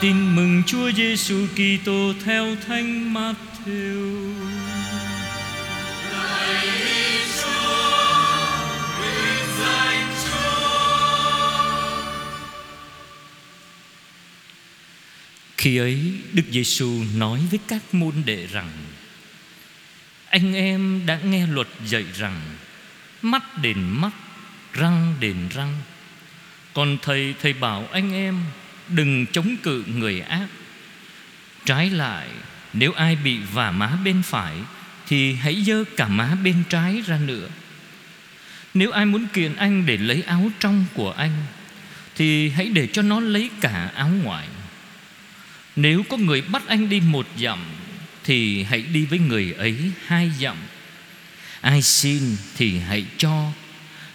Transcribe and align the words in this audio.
Tin 0.00 0.36
mừng 0.36 0.62
Chúa 0.66 0.92
Giêsu 0.92 1.46
Kitô 1.54 2.12
theo 2.24 2.56
Thánh 2.66 3.14
Matthew. 3.14 4.34
Khi 15.56 15.76
ấy 15.76 16.12
Đức 16.32 16.42
Giêsu 16.50 17.04
nói 17.14 17.40
với 17.50 17.58
các 17.68 17.82
môn 17.92 18.14
đệ 18.24 18.46
rằng 18.46 18.70
Anh 20.28 20.54
em 20.54 21.02
đã 21.06 21.18
nghe 21.24 21.46
luật 21.46 21.68
dạy 21.86 22.04
rằng 22.14 22.40
Mắt 23.22 23.58
đền 23.62 23.80
mắt, 23.80 24.12
răng 24.72 25.14
đền 25.20 25.48
răng 25.50 25.76
Còn 26.74 26.98
thầy 27.02 27.34
thầy 27.42 27.52
bảo 27.52 27.88
anh 27.92 28.12
em 28.12 28.40
Đừng 28.88 29.26
chống 29.32 29.56
cự 29.62 29.84
người 29.96 30.20
ác. 30.20 30.46
Trái 31.64 31.90
lại, 31.90 32.28
Nếu 32.72 32.92
ai 32.92 33.16
bị 33.16 33.38
vả 33.52 33.70
má 33.70 33.98
bên 34.04 34.22
phải, 34.22 34.56
Thì 35.06 35.34
hãy 35.34 35.62
dơ 35.62 35.84
cả 35.96 36.08
má 36.08 36.34
bên 36.44 36.62
trái 36.68 37.02
ra 37.06 37.18
nữa. 37.18 37.48
Nếu 38.74 38.90
ai 38.90 39.06
muốn 39.06 39.26
kiện 39.32 39.56
anh 39.56 39.86
để 39.86 39.96
lấy 39.96 40.22
áo 40.22 40.50
trong 40.60 40.84
của 40.94 41.12
anh, 41.12 41.44
Thì 42.16 42.48
hãy 42.48 42.66
để 42.66 42.86
cho 42.86 43.02
nó 43.02 43.20
lấy 43.20 43.50
cả 43.60 43.90
áo 43.94 44.08
ngoài. 44.08 44.48
Nếu 45.76 46.02
có 46.02 46.16
người 46.16 46.40
bắt 46.40 46.62
anh 46.68 46.88
đi 46.88 47.00
một 47.00 47.26
dặm, 47.38 47.58
Thì 48.24 48.62
hãy 48.62 48.82
đi 48.82 49.04
với 49.04 49.18
người 49.18 49.52
ấy 49.52 49.76
hai 50.06 50.30
dặm. 50.40 50.56
Ai 51.60 51.82
xin 51.82 52.36
thì 52.56 52.78
hãy 52.78 53.04
cho, 53.18 53.52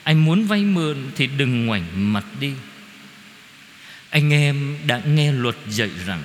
Ai 0.04 0.16
muốn 0.16 0.46
vay 0.46 0.64
mượn 0.64 0.98
thì 1.16 1.28
đừng 1.28 1.66
ngoảnh 1.66 2.14
mặt 2.14 2.26
đi 2.40 2.54
anh 4.12 4.34
em 4.34 4.78
đã 4.88 5.02
nghe 5.06 5.32
luật 5.32 5.56
dạy 5.70 5.90
rằng, 6.06 6.24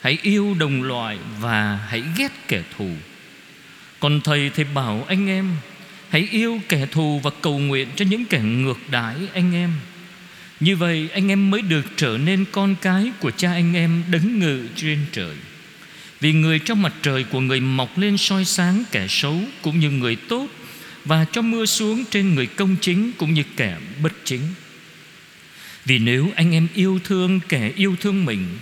Hãy 0.00 0.18
yêu 0.22 0.56
đồng 0.58 0.82
loại 0.82 1.18
và 1.40 1.76
hãy 1.88 2.02
ghét 2.16 2.32
kẻ 2.48 2.62
thù. 2.76 2.90
Còn 4.00 4.20
thầy 4.20 4.50
thì 4.54 4.64
bảo 4.64 5.04
anh 5.08 5.28
em, 5.28 5.50
Hãy 6.08 6.28
yêu 6.30 6.60
kẻ 6.68 6.86
thù 6.86 7.20
và 7.22 7.30
cầu 7.42 7.58
nguyện 7.58 7.88
cho 7.96 8.04
những 8.04 8.24
kẻ 8.24 8.40
ngược 8.40 8.78
đãi 8.90 9.16
anh 9.34 9.54
em. 9.54 9.70
Như 10.60 10.76
vậy, 10.76 11.08
anh 11.12 11.28
em 11.30 11.50
mới 11.50 11.62
được 11.62 11.86
trở 11.96 12.18
nên 12.18 12.44
con 12.52 12.74
cái 12.82 13.12
của 13.20 13.30
cha 13.30 13.52
anh 13.52 13.74
em 13.74 14.04
đấng 14.10 14.38
ngự 14.38 14.66
trên 14.76 14.98
trời. 15.12 15.36
Vì 16.20 16.32
người 16.32 16.58
trong 16.58 16.82
mặt 16.82 16.92
trời 17.02 17.24
của 17.24 17.40
người 17.40 17.60
mọc 17.60 17.98
lên 17.98 18.16
soi 18.16 18.44
sáng 18.44 18.84
kẻ 18.90 19.06
xấu 19.08 19.40
cũng 19.62 19.80
như 19.80 19.90
người 19.90 20.16
tốt, 20.16 20.48
Và 21.04 21.26
cho 21.32 21.42
mưa 21.42 21.66
xuống 21.66 22.04
trên 22.10 22.34
người 22.34 22.46
công 22.46 22.76
chính 22.80 23.12
cũng 23.18 23.34
như 23.34 23.42
kẻ 23.56 23.76
bất 24.02 24.12
chính 24.24 24.40
vì 25.84 25.98
nếu 25.98 26.30
anh 26.36 26.52
em 26.52 26.68
yêu 26.74 27.00
thương 27.04 27.40
kẻ 27.48 27.72
yêu 27.76 27.96
thương 28.00 28.24
mình, 28.24 28.58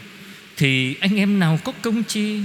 Thì 0.57 0.95
anh 1.01 1.17
em 1.17 1.39
nào 1.39 1.59
có 1.65 1.73
công 1.73 2.03
chi? 2.03 2.41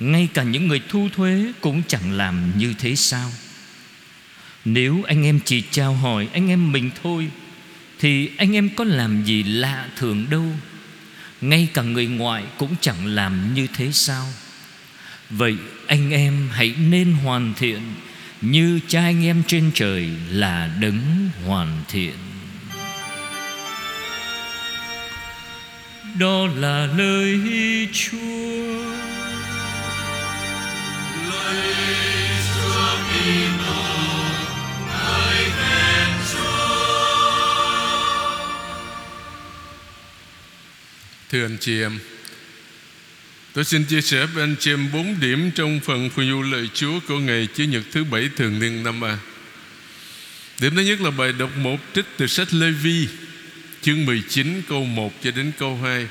Ngay 0.00 0.28
cả 0.34 0.42
những 0.42 0.68
người 0.68 0.80
thu 0.88 1.08
thuế 1.16 1.52
Cũng 1.60 1.82
chẳng 1.88 2.12
làm 2.12 2.58
như 2.58 2.74
thế 2.78 2.96
sao? 2.96 3.30
Nếu 4.64 5.02
anh 5.06 5.24
em 5.24 5.40
chỉ 5.44 5.62
chào 5.70 5.94
hỏi 5.94 6.28
anh 6.32 6.48
em 6.48 6.72
mình 6.72 6.90
thôi, 7.02 7.28
Thì 7.98 8.30
anh 8.36 8.56
em 8.56 8.68
có 8.76 8.84
làm 8.84 9.24
gì 9.24 9.42
lạ 9.42 9.88
thường 9.96 10.26
đâu. 10.30 10.44
Ngay 11.40 11.68
cả 11.74 11.82
người 11.82 12.06
ngoại 12.06 12.44
cũng 12.58 12.74
chẳng 12.80 13.06
làm 13.06 13.54
như 13.54 13.66
thế 13.76 13.92
sao? 13.92 14.26
Vậy 15.30 15.56
anh 15.86 16.10
em 16.10 16.48
hãy 16.52 16.74
nên 16.90 17.12
hoàn 17.12 17.54
thiện 17.54 17.80
Như 18.40 18.80
cha 18.88 19.00
anh 19.00 19.24
em 19.24 19.42
trên 19.46 19.70
trời 19.74 20.10
là 20.30 20.76
đấng 20.80 21.30
hoàn 21.44 21.82
thiện. 21.88 22.27
Đó 26.18 26.48
là 26.56 26.88
lời 26.96 27.38
Chúa. 27.92 28.18
Lời 31.30 31.74
Chúa 32.54 32.96
Kitô, 33.08 33.84
lời 34.88 35.44
khen 35.58 36.08
Chúa. 36.32 37.98
Thưa 41.30 41.44
anh 41.44 41.56
chị 41.60 41.80
em, 41.80 41.98
tôi 43.52 43.64
xin 43.64 43.84
chia 43.84 44.00
sẻ 44.00 44.26
với 44.26 44.42
anh 44.42 44.56
chị 44.60 44.72
em 44.72 44.92
bốn 44.92 45.20
điểm 45.20 45.50
trong 45.54 45.80
phần 45.84 46.10
phù 46.10 46.22
du 46.22 46.42
lời 46.42 46.68
Chúa 46.74 47.00
của 47.08 47.18
ngày 47.18 47.48
Chủ 47.54 47.64
nhật 47.64 47.82
thứ 47.92 48.04
bảy 48.04 48.30
thường 48.36 48.58
niên 48.60 48.82
năm 48.82 49.04
A. 49.04 49.18
Điểm 50.60 50.76
thứ 50.76 50.82
nhất 50.82 51.00
là 51.00 51.10
bài 51.10 51.32
đọc 51.32 51.50
một 51.56 51.78
trích 51.94 52.06
từ 52.16 52.26
sách 52.26 52.54
Lê 52.54 52.70
Vi 52.70 53.08
chương 53.82 54.06
19 54.06 54.62
câu 54.68 54.84
1 54.84 55.12
cho 55.22 55.30
đến 55.30 55.52
câu 55.58 55.78
2 55.82 56.08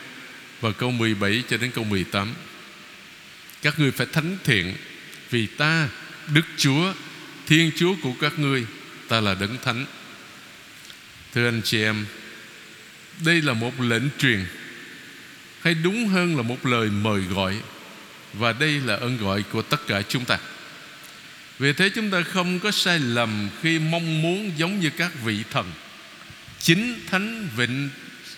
và 0.62 0.72
câu 0.72 0.92
17 0.92 1.44
cho 1.50 1.58
đến 1.58 1.72
câu 1.72 1.84
18. 1.84 2.34
Các 3.62 3.80
ngươi 3.80 3.92
phải 3.92 4.08
thánh 4.14 4.38
thiện 4.44 4.74
vì 5.30 5.48
ta 5.48 5.90
Đức 6.34 6.46
Chúa 6.58 6.94
Thiên 7.48 7.72
Chúa 7.76 7.96
của 8.04 8.14
các 8.22 8.40
ngươi 8.40 8.66
ta 9.08 9.22
là 9.22 9.34
đấng 9.34 9.58
thánh. 9.64 9.86
Thưa 11.34 11.48
anh 11.48 11.62
chị 11.64 11.84
em, 11.84 12.06
đây 13.26 13.42
là 13.42 13.54
một 13.54 13.82
lệnh 13.82 14.10
truyền 14.20 14.46
hay 15.62 15.74
đúng 15.74 16.08
hơn 16.08 16.38
là 16.38 16.42
một 16.42 16.66
lời 16.66 16.90
mời 16.90 17.22
gọi 17.22 17.56
và 18.34 18.54
đây 18.54 18.80
là 18.80 18.96
ơn 18.96 19.18
gọi 19.18 19.44
của 19.44 19.62
tất 19.62 19.88
cả 19.88 20.02
chúng 20.02 20.26
ta. 20.26 20.38
Vì 21.60 21.74
thế 21.74 21.90
chúng 21.90 22.12
ta 22.12 22.22
không 22.22 22.60
có 22.60 22.72
sai 22.72 23.00
lầm 23.00 23.50
khi 23.62 23.80
mong 23.80 24.22
muốn 24.22 24.52
giống 24.58 24.80
như 24.80 24.90
các 24.90 25.12
vị 25.24 25.44
thần 25.52 25.72
Chính 26.60 27.00
Thánh 27.10 27.50
Vịnh 27.56 27.90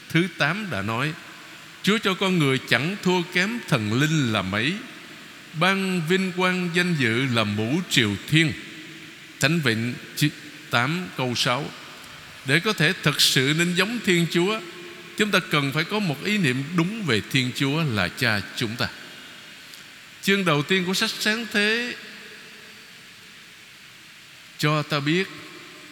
thứ 0.10 0.28
8 0.38 0.68
đã 0.72 0.82
nói, 0.82 1.14
Chúa 1.84 1.98
cho 1.98 2.14
con 2.14 2.40
người 2.40 2.60
chẳng 2.70 2.96
thua 3.04 3.22
kém 3.34 3.60
thần 3.68 3.94
linh 3.94 4.34
là 4.34 4.42
mấy, 4.42 4.74
Ban 5.60 6.02
vinh 6.10 6.32
quang 6.38 6.70
danh 6.74 6.96
dự 7.00 7.26
là 7.34 7.44
mũ 7.44 7.82
triều 7.90 8.16
thiên. 8.28 8.54
Thánh 9.40 9.60
Vịnh 9.60 9.94
8 10.70 11.08
câu 11.18 11.36
6 11.36 11.70
Để 12.46 12.60
có 12.60 12.74
thể 12.74 12.94
thực 13.04 13.22
sự 13.22 13.54
nên 13.58 13.74
giống 13.76 14.00
Thiên 14.06 14.26
Chúa, 14.32 14.60
Chúng 15.20 15.32
ta 15.32 15.40
cần 15.40 15.72
phải 15.72 15.84
có 15.84 16.00
một 16.00 16.24
ý 16.24 16.38
niệm 16.38 16.64
đúng 16.76 17.04
về 17.04 17.22
Thiên 17.32 17.52
Chúa 17.56 17.84
là 17.84 18.08
cha 18.08 18.42
chúng 18.56 18.76
ta. 18.76 18.88
Chương 20.22 20.46
đầu 20.46 20.64
tiên 20.64 20.86
của 20.86 20.94
sách 20.94 21.10
sáng 21.20 21.46
thế 21.54 21.96
Cho 24.58 24.84
ta 24.84 25.00
biết 25.00 25.28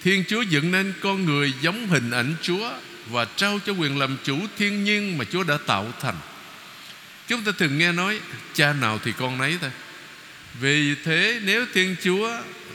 Thiên 0.04 0.24
Chúa 0.28 0.42
dựng 0.42 0.72
nên 0.72 0.94
con 1.02 1.26
người 1.26 1.54
giống 1.62 1.88
hình 1.88 2.12
ảnh 2.12 2.36
Chúa 2.42 2.72
Và 3.10 3.26
trao 3.36 3.60
cho 3.66 3.74
quyền 3.74 4.00
làm 4.00 4.18
chủ 4.24 4.40
thiên 4.58 4.84
nhiên 4.84 5.18
mà 5.18 5.26
Chúa 5.32 5.44
đã 5.44 5.58
tạo 5.66 5.94
thành. 6.02 6.16
Chúng 7.28 7.44
ta 7.44 7.52
thường 7.58 7.78
nghe 7.78 7.92
nói, 7.92 8.20
Cha 8.54 8.74
nào 8.74 9.00
thì 9.04 9.12
con 9.18 9.38
nấy 9.38 9.58
thôi. 9.62 9.72
Vì 10.62 10.96
thế, 11.04 11.40
nếu 11.44 11.66
Thiên 11.74 11.96
Chúa 12.04 12.30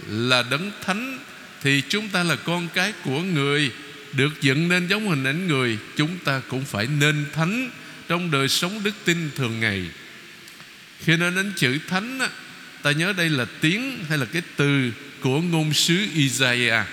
là 0.09 0.43
đấng 0.51 0.71
thánh, 0.87 1.19
Thì 1.63 1.83
chúng 1.89 2.09
ta 2.09 2.23
là 2.23 2.37
con 2.37 2.69
cái 2.75 2.93
của 3.05 3.21
người, 3.21 3.71
Được 4.13 4.41
dựng 4.41 4.69
nên 4.69 4.87
giống 4.87 5.09
hình 5.09 5.25
ảnh 5.25 5.49
người. 5.49 5.79
Chúng 5.97 6.19
ta 6.25 6.41
cũng 6.49 6.65
phải 6.65 6.87
nên 7.01 7.25
thánh 7.33 7.71
Trong 8.09 8.31
đời 8.31 8.49
sống 8.49 8.81
đức 8.85 8.95
tin 9.05 9.31
thường 9.37 9.61
ngày. 9.61 9.85
Khi 11.05 11.17
nói 11.17 11.33
đến 11.37 11.53
chữ 11.57 11.79
thánh 11.89 12.19
Ta 12.83 12.91
nhớ 12.93 13.13
đây 13.17 13.31
là 13.31 13.45
tiếng 13.61 14.05
hay 14.09 14.19
là 14.19 14.25
cái 14.25 14.43
từ 14.57 14.93
của 15.21 15.41
ngôn 15.41 15.73
sứ 15.73 16.07
Isaiah 16.15 16.87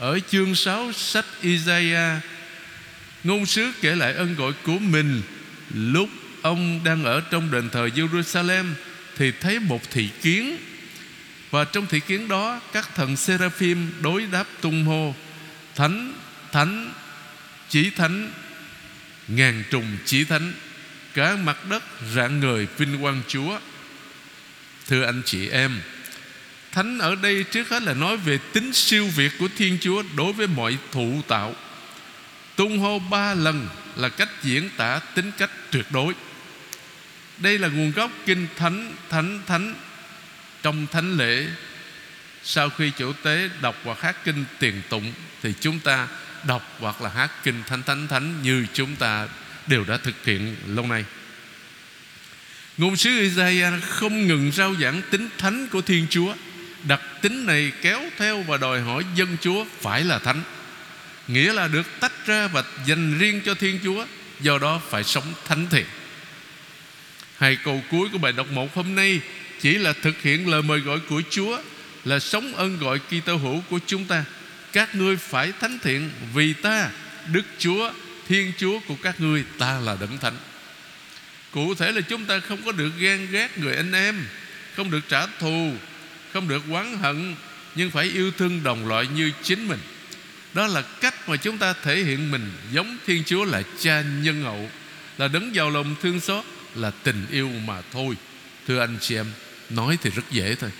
ở 0.00 0.18
chương 0.30 0.54
6 0.54 0.92
sách 0.92 1.24
Isaiah 1.42 2.22
Ngôn 3.24 3.46
sứ 3.46 3.72
kể 3.80 3.94
lại 3.96 4.14
ân 4.14 4.34
gọi 4.34 4.52
của 4.62 4.78
mình. 4.78 5.22
Lúc 5.74 6.08
ông 6.42 6.80
đang 6.84 7.04
ở 7.04 7.20
trong 7.20 7.50
đền 7.50 7.70
thờ 7.70 7.88
Jerusalem 7.94 8.64
Thì 9.16 9.32
thấy 9.40 9.58
một 9.58 9.80
thị 9.90 10.08
kiến. 10.22 10.56
Và 11.50 11.64
trong 11.64 11.86
thị 11.86 12.00
kiến 12.00 12.28
đó 12.28 12.60
Các 12.72 12.94
thần 12.94 13.16
Seraphim 13.16 13.90
đối 14.02 14.26
đáp 14.26 14.46
tung 14.60 14.84
hô 14.84 15.14
Thánh, 15.74 16.14
thánh, 16.52 16.92
chỉ 17.68 17.90
thánh 17.90 18.30
Ngàn 19.28 19.64
trùng 19.70 19.96
chỉ 20.04 20.24
thánh 20.24 20.52
Cả 21.14 21.36
mặt 21.36 21.68
đất 21.70 21.82
rạng 22.14 22.40
người 22.40 22.66
vinh 22.78 23.02
quang 23.02 23.22
Chúa. 23.28 23.58
Thưa 24.86 25.04
anh 25.04 25.22
chị 25.24 25.48
em 25.48 25.80
Thánh 26.72 26.98
ở 26.98 27.14
đây 27.14 27.44
trước 27.44 27.68
hết 27.68 27.82
là 27.82 27.94
nói 27.94 28.16
về 28.16 28.38
tính 28.52 28.72
siêu 28.72 29.08
việt 29.16 29.32
của 29.38 29.48
Thiên 29.56 29.78
Chúa 29.80 30.02
đối 30.16 30.32
với 30.32 30.46
mọi 30.46 30.78
thụ 30.92 31.22
tạo. 31.28 31.54
Tung 32.56 32.78
hô 32.78 32.98
ba 32.98 33.34
lần 33.34 33.68
là 33.96 34.08
cách 34.08 34.28
diễn 34.42 34.70
tả 34.76 35.00
tính 35.14 35.30
cách 35.38 35.50
tuyệt 35.70 35.86
đối. 35.90 36.14
Đây 37.38 37.58
là 37.58 37.68
nguồn 37.68 37.92
gốc 37.92 38.10
kinh 38.26 38.46
thánh, 38.56 38.92
thánh, 39.08 39.40
thánh 39.46 39.74
trong 40.62 40.86
thánh 40.92 41.16
lễ. 41.16 41.46
Sau 42.42 42.70
khi 42.70 42.90
chủ 42.98 43.12
tế 43.12 43.50
đọc 43.60 43.76
hoặc 43.84 44.00
hát 44.00 44.16
kinh 44.24 44.44
tiền 44.58 44.82
tụng 44.88 45.12
thì 45.42 45.54
chúng 45.60 45.78
ta 45.78 46.08
đọc 46.44 46.76
hoặc 46.78 47.02
là 47.02 47.10
hát 47.10 47.30
kinh 47.42 47.62
thánh 47.66 47.82
thánh 47.82 48.08
thánh 48.08 48.42
như 48.42 48.66
chúng 48.72 48.96
ta 48.96 49.28
đều 49.66 49.84
đã 49.84 49.96
thực 49.96 50.24
hiện 50.24 50.56
lâu 50.66 50.86
nay. 50.86 51.04
Ngôn 52.78 52.96
sứ 52.96 53.10
Isaiah 53.20 53.72
không 53.82 54.26
ngừng 54.26 54.52
rao 54.52 54.74
giảng 54.80 55.02
tính 55.10 55.28
thánh 55.38 55.68
của 55.68 55.80
Thiên 55.80 56.06
Chúa 56.10 56.34
Đặc 56.88 57.00
tính 57.22 57.46
này 57.46 57.72
kéo 57.82 58.02
theo 58.16 58.42
và 58.42 58.56
đòi 58.56 58.80
hỏi 58.80 59.04
dân 59.14 59.36
Chúa 59.40 59.64
phải 59.80 60.04
là 60.04 60.18
thánh. 60.18 60.42
Nghĩa 61.28 61.52
là 61.52 61.68
được 61.68 61.86
tách 62.00 62.26
ra 62.26 62.48
và 62.48 62.64
dành 62.86 63.18
riêng 63.18 63.40
cho 63.44 63.54
Thiên 63.54 63.78
Chúa, 63.84 64.06
Do 64.40 64.58
đó 64.58 64.80
phải 64.90 65.04
sống 65.04 65.34
thánh 65.46 65.66
thiện. 65.70 65.86
Hai 67.38 67.56
câu 67.64 67.82
cuối 67.90 68.08
của 68.12 68.18
bài 68.18 68.32
đọc 68.32 68.46
một 68.50 68.74
hôm 68.74 68.94
nay 68.94 69.20
Chỉ 69.60 69.78
là 69.78 69.92
thực 69.92 70.22
hiện 70.22 70.48
lời 70.48 70.62
mời 70.62 70.80
gọi 70.80 70.98
của 71.08 71.22
Chúa, 71.30 71.58
Là 72.04 72.18
sống 72.18 72.54
ơn 72.54 72.78
gọi 72.78 72.98
Kitô 72.98 73.36
hữu 73.36 73.62
của 73.70 73.78
chúng 73.86 74.04
ta. 74.04 74.24
Các 74.72 74.94
ngươi 74.94 75.16
phải 75.16 75.52
thánh 75.60 75.78
thiện 75.82 76.10
Vì 76.34 76.52
ta, 76.52 76.90
Đức 77.32 77.44
Chúa, 77.58 77.92
Thiên 78.28 78.52
Chúa 78.58 78.80
của 78.88 78.96
các 79.02 79.20
ngươi, 79.20 79.44
Ta 79.58 79.78
là 79.80 79.96
đấng 80.00 80.18
thánh. 80.18 80.36
Cụ 81.50 81.74
thể 81.74 81.92
là 81.92 82.00
chúng 82.00 82.24
ta 82.24 82.40
không 82.40 82.62
có 82.64 82.72
được 82.72 82.90
ghen 82.98 83.28
ghét 83.30 83.58
người 83.58 83.76
anh 83.76 83.92
em, 83.92 84.26
Không 84.76 84.90
được 84.90 85.08
trả 85.08 85.26
thù 85.26 85.72
không 86.32 86.48
được 86.48 86.62
oán 86.70 86.98
hận 86.98 87.34
Nhưng 87.74 87.90
phải 87.90 88.04
yêu 88.04 88.30
thương 88.38 88.62
đồng 88.62 88.88
loại 88.88 89.06
như 89.16 89.32
chính 89.42 89.68
mình. 89.68 89.78
Đó 90.54 90.66
là 90.66 90.82
cách 90.82 91.28
mà 91.28 91.36
chúng 91.36 91.58
ta 91.58 91.72
thể 91.72 91.96
hiện 91.96 92.30
mình 92.30 92.52
Giống 92.72 92.96
Thiên 93.06 93.24
Chúa 93.24 93.44
là 93.44 93.62
cha 93.78 94.02
nhân 94.22 94.42
hậu 94.42 94.70
Là 95.18 95.28
đấng 95.28 95.54
giàu 95.54 95.70
lòng 95.70 95.94
thương 96.02 96.20
xót 96.20 96.44
Là 96.74 96.90
tình 96.90 97.26
yêu 97.30 97.50
mà 97.66 97.82
thôi. 97.92 98.14
Thưa 98.68 98.80
anh 98.80 98.96
chị 99.00 99.16
em 99.16 99.26
Nói 99.70 99.98
thì 100.02 100.10
rất 100.10 100.22
dễ 100.30 100.54
thôi. 100.54 100.70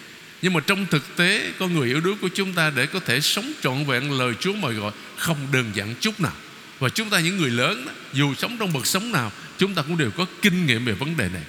Nhưng 0.43 0.53
mà 0.53 0.61
trong 0.67 0.87
thực 0.87 1.17
tế 1.17 1.53
Con 1.59 1.75
người 1.75 1.89
yêu 1.89 2.01
đuối 2.01 2.15
của 2.21 2.29
chúng 2.35 2.53
ta 2.53 2.71
Để 2.71 2.87
có 2.87 3.01
thể 3.01 3.21
sống 3.21 3.53
trọn 3.63 3.85
vẹn 3.85 4.19
lời 4.19 4.35
Chúa 4.41 4.53
mời 4.53 4.75
gọi 4.75 4.93
Không 5.17 5.39
đơn 5.53 5.71
giản 5.75 5.95
chút 6.01 6.21
nào. 6.21 6.35
Và 6.79 6.89
chúng 6.89 7.11
ta 7.11 7.21
những 7.21 7.39
người 7.39 7.51
lớn 7.51 7.87
đó, 7.87 7.93
Dù 8.13 8.35
sống 8.35 8.57
trong 8.59 8.73
bậc 8.73 8.87
sống 8.87 9.13
nào 9.13 9.33
Chúng 9.59 9.75
ta 9.75 9.83
cũng 9.83 9.99
đều 9.99 10.11
có 10.11 10.27
kinh 10.43 10.67
nghiệm 10.67 10.85
về 10.85 10.93
vấn 10.93 11.17
đề 11.17 11.29
này. 11.29 11.43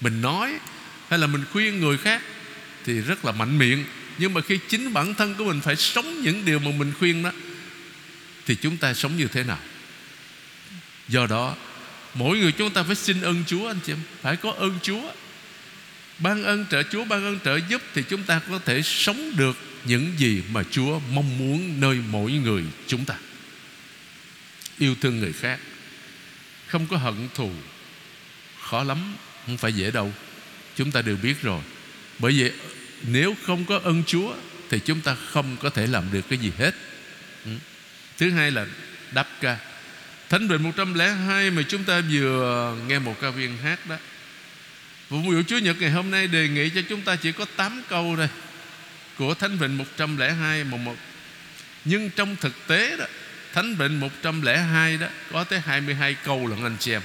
Mình 0.00 0.20
nói 0.20 0.58
Hay 1.08 1.18
là 1.18 1.26
mình 1.26 1.44
khuyên 1.52 1.80
người 1.80 1.98
khác 1.98 2.22
thì 2.86 3.00
rất 3.00 3.24
là 3.24 3.32
mạnh 3.32 3.58
miệng. 3.58 3.84
Nhưng 4.18 4.34
mà 4.34 4.40
khi 4.40 4.58
chính 4.68 4.92
bản 4.92 5.14
thân 5.14 5.34
của 5.34 5.44
mình 5.44 5.60
phải 5.60 5.76
sống 5.76 6.22
những 6.22 6.44
điều 6.44 6.58
mà 6.58 6.70
mình 6.70 6.92
khuyên 6.98 7.22
đó, 7.22 7.32
Thì 8.46 8.54
chúng 8.54 8.76
ta 8.76 8.94
sống 8.94 9.16
như 9.16 9.28
thế 9.28 9.44
nào? 9.44 9.58
Do 11.08 11.26
đó, 11.26 11.56
Mỗi 12.14 12.38
người 12.38 12.52
chúng 12.52 12.70
ta 12.70 12.82
phải 12.82 12.94
xin 12.94 13.20
ơn 13.20 13.44
Chúa, 13.46 13.66
anh 13.66 13.78
chị 13.86 13.92
em. 13.92 13.98
Phải 14.22 14.36
có 14.36 14.52
ơn 14.52 14.78
Chúa. 14.82 15.12
Ban 16.18 16.44
ơn 16.44 16.66
trợ 16.70 16.82
Chúa, 16.82 17.04
Ban 17.04 17.24
ơn 17.24 17.38
trợ 17.44 17.60
giúp 17.68 17.82
Thì 17.94 18.02
chúng 18.08 18.22
ta 18.22 18.40
có 18.50 18.58
thể 18.58 18.82
sống 18.82 19.32
được 19.36 19.56
Những 19.84 20.12
gì 20.18 20.42
mà 20.50 20.62
Chúa 20.70 21.00
mong 21.12 21.38
muốn 21.38 21.80
Nơi 21.80 21.98
mỗi 22.10 22.32
người 22.32 22.64
chúng 22.86 23.04
ta. 23.04 23.14
Yêu 24.78 24.94
thương 25.00 25.20
người 25.20 25.32
khác. 25.32 25.60
Không 26.66 26.86
có 26.86 26.96
hận 26.96 27.28
thù. 27.34 27.50
Khó 28.60 28.84
lắm, 28.84 29.14
Không 29.46 29.56
phải 29.56 29.72
dễ 29.72 29.90
đâu. 29.90 30.12
Chúng 30.76 30.90
ta 30.90 31.02
đều 31.02 31.16
biết 31.16 31.42
rồi. 31.42 31.62
Bởi 32.18 32.40
vậy 32.40 32.52
nếu 33.02 33.34
không 33.46 33.64
có 33.64 33.80
ơn 33.84 34.02
Chúa, 34.06 34.34
Thì 34.70 34.78
chúng 34.78 35.00
ta 35.00 35.16
không 35.32 35.56
có 35.56 35.70
thể 35.70 35.86
làm 35.86 36.04
được 36.12 36.28
cái 36.28 36.38
gì 36.38 36.52
hết. 36.58 36.74
Ừ. 37.44 37.50
Thứ 38.18 38.30
hai 38.30 38.50
là 38.50 38.66
đáp 39.12 39.28
ca. 39.40 39.58
Thánh 40.28 40.48
Bình 40.48 40.62
102 40.62 41.50
mà 41.50 41.62
chúng 41.68 41.84
ta 41.84 42.02
vừa 42.10 42.76
nghe 42.88 42.98
một 42.98 43.14
ca 43.20 43.30
viên 43.30 43.56
hát 43.56 43.86
đó. 43.88 43.96
Vụ 45.08 45.20
vụ 45.20 45.42
Chúa 45.46 45.58
Nhật 45.58 45.76
ngày 45.80 45.90
hôm 45.90 46.10
nay 46.10 46.26
đề 46.26 46.48
nghị 46.48 46.70
cho 46.70 46.80
chúng 46.88 47.00
ta 47.00 47.16
chỉ 47.16 47.32
có 47.32 47.44
8 47.56 47.82
câu 47.88 48.14
thôi 48.16 48.28
Của 49.18 49.34
Thánh 49.34 49.58
Vịnh 49.58 49.78
102 49.78 50.64
một 50.64 50.78
một. 50.78 50.96
Nhưng 51.84 52.10
trong 52.10 52.36
thực 52.40 52.66
tế 52.66 52.96
đó, 52.96 53.04
Thánh 53.52 53.74
Vịnh 53.74 54.00
102 54.00 54.96
đó 54.96 55.06
Có 55.32 55.44
tới 55.44 55.60
22 55.60 56.14
câu 56.14 56.46
lần 56.46 56.62
anh 56.62 56.76
chị 56.80 56.92
em, 56.92 57.02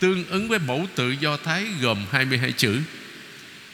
Tương 0.00 0.24
ứng 0.28 0.48
với 0.48 0.58
mẫu 0.58 0.86
tự 0.94 1.10
do 1.10 1.36
Thái 1.36 1.66
gồm 1.80 2.06
22 2.10 2.52
chữ. 2.52 2.80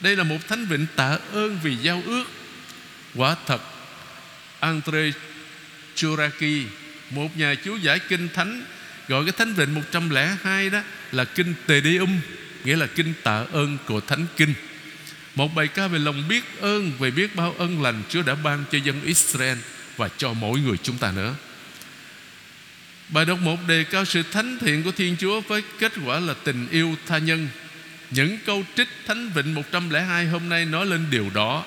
Đây 0.01 0.17
là 0.17 0.25
một 0.25 0.49
thánh 0.49 0.67
vịnh 0.67 0.87
tạ 0.97 1.19
ơn 1.33 1.59
vì 1.63 1.77
giao 1.77 2.03
ước. 2.07 2.25
Quả 3.15 3.37
thật, 3.47 3.61
Andre 4.61 5.11
Churaki 5.95 6.67
Một 7.11 7.37
nhà 7.37 7.55
chú 7.65 7.77
giải 7.77 7.99
kinh 7.99 8.29
thánh, 8.35 8.65
Gọi 9.09 9.25
cái 9.25 9.33
thánh 9.33 9.55
vịnh 9.55 9.75
102 9.75 10.71
đó 10.71 10.81
Là 11.13 11.25
kinh 11.25 11.55
Tề 11.67 11.81
Đi 11.81 11.97
Um 11.97 12.21
Nghĩa 12.65 12.77
là 12.77 12.87
kinh 12.87 13.15
tạ 13.23 13.45
ơn 13.53 13.79
của 13.87 14.01
thánh 14.01 14.27
kinh. 14.37 14.55
Một 15.35 15.55
bài 15.55 15.69
ca 15.69 15.89
về 15.89 15.99
lòng 15.99 16.29
biết 16.29 16.45
ơn, 16.61 16.93
Về 16.99 17.11
biết 17.11 17.37
bao 17.37 17.55
ân 17.59 17.83
lành 17.83 18.03
Chúa 18.09 18.23
đã 18.23 18.35
ban 18.35 18.65
cho 18.73 18.79
dân 18.85 19.01
Israel 19.05 19.59
Và 19.97 20.09
cho 20.17 20.33
mỗi 20.33 20.61
người 20.61 20.77
chúng 20.83 20.99
ta 20.99 21.13
nữa. 21.13 21.35
Bài 23.09 23.25
đọc 23.25 23.39
một 23.39 23.57
đề 23.69 23.85
cao 23.85 24.05
sự 24.05 24.23
thánh 24.23 24.59
thiện 24.61 24.83
của 24.83 24.93
Thiên 24.93 25.17
Chúa 25.21 25.41
Với 25.41 25.63
kết 25.79 25.93
quả 26.05 26.21
là 26.21 26.35
tình 26.45 26.69
yêu 26.71 26.97
tha 27.07 27.19
nhân. 27.19 27.49
Những 28.11 28.39
câu 28.47 28.65
trích 28.77 28.89
Thánh 29.07 29.31
Vịnh 29.35 29.55
102 29.55 30.27
hôm 30.27 30.49
nay 30.49 30.65
nói 30.65 30.87
lên 30.87 31.07
điều 31.11 31.31
đó. 31.35 31.65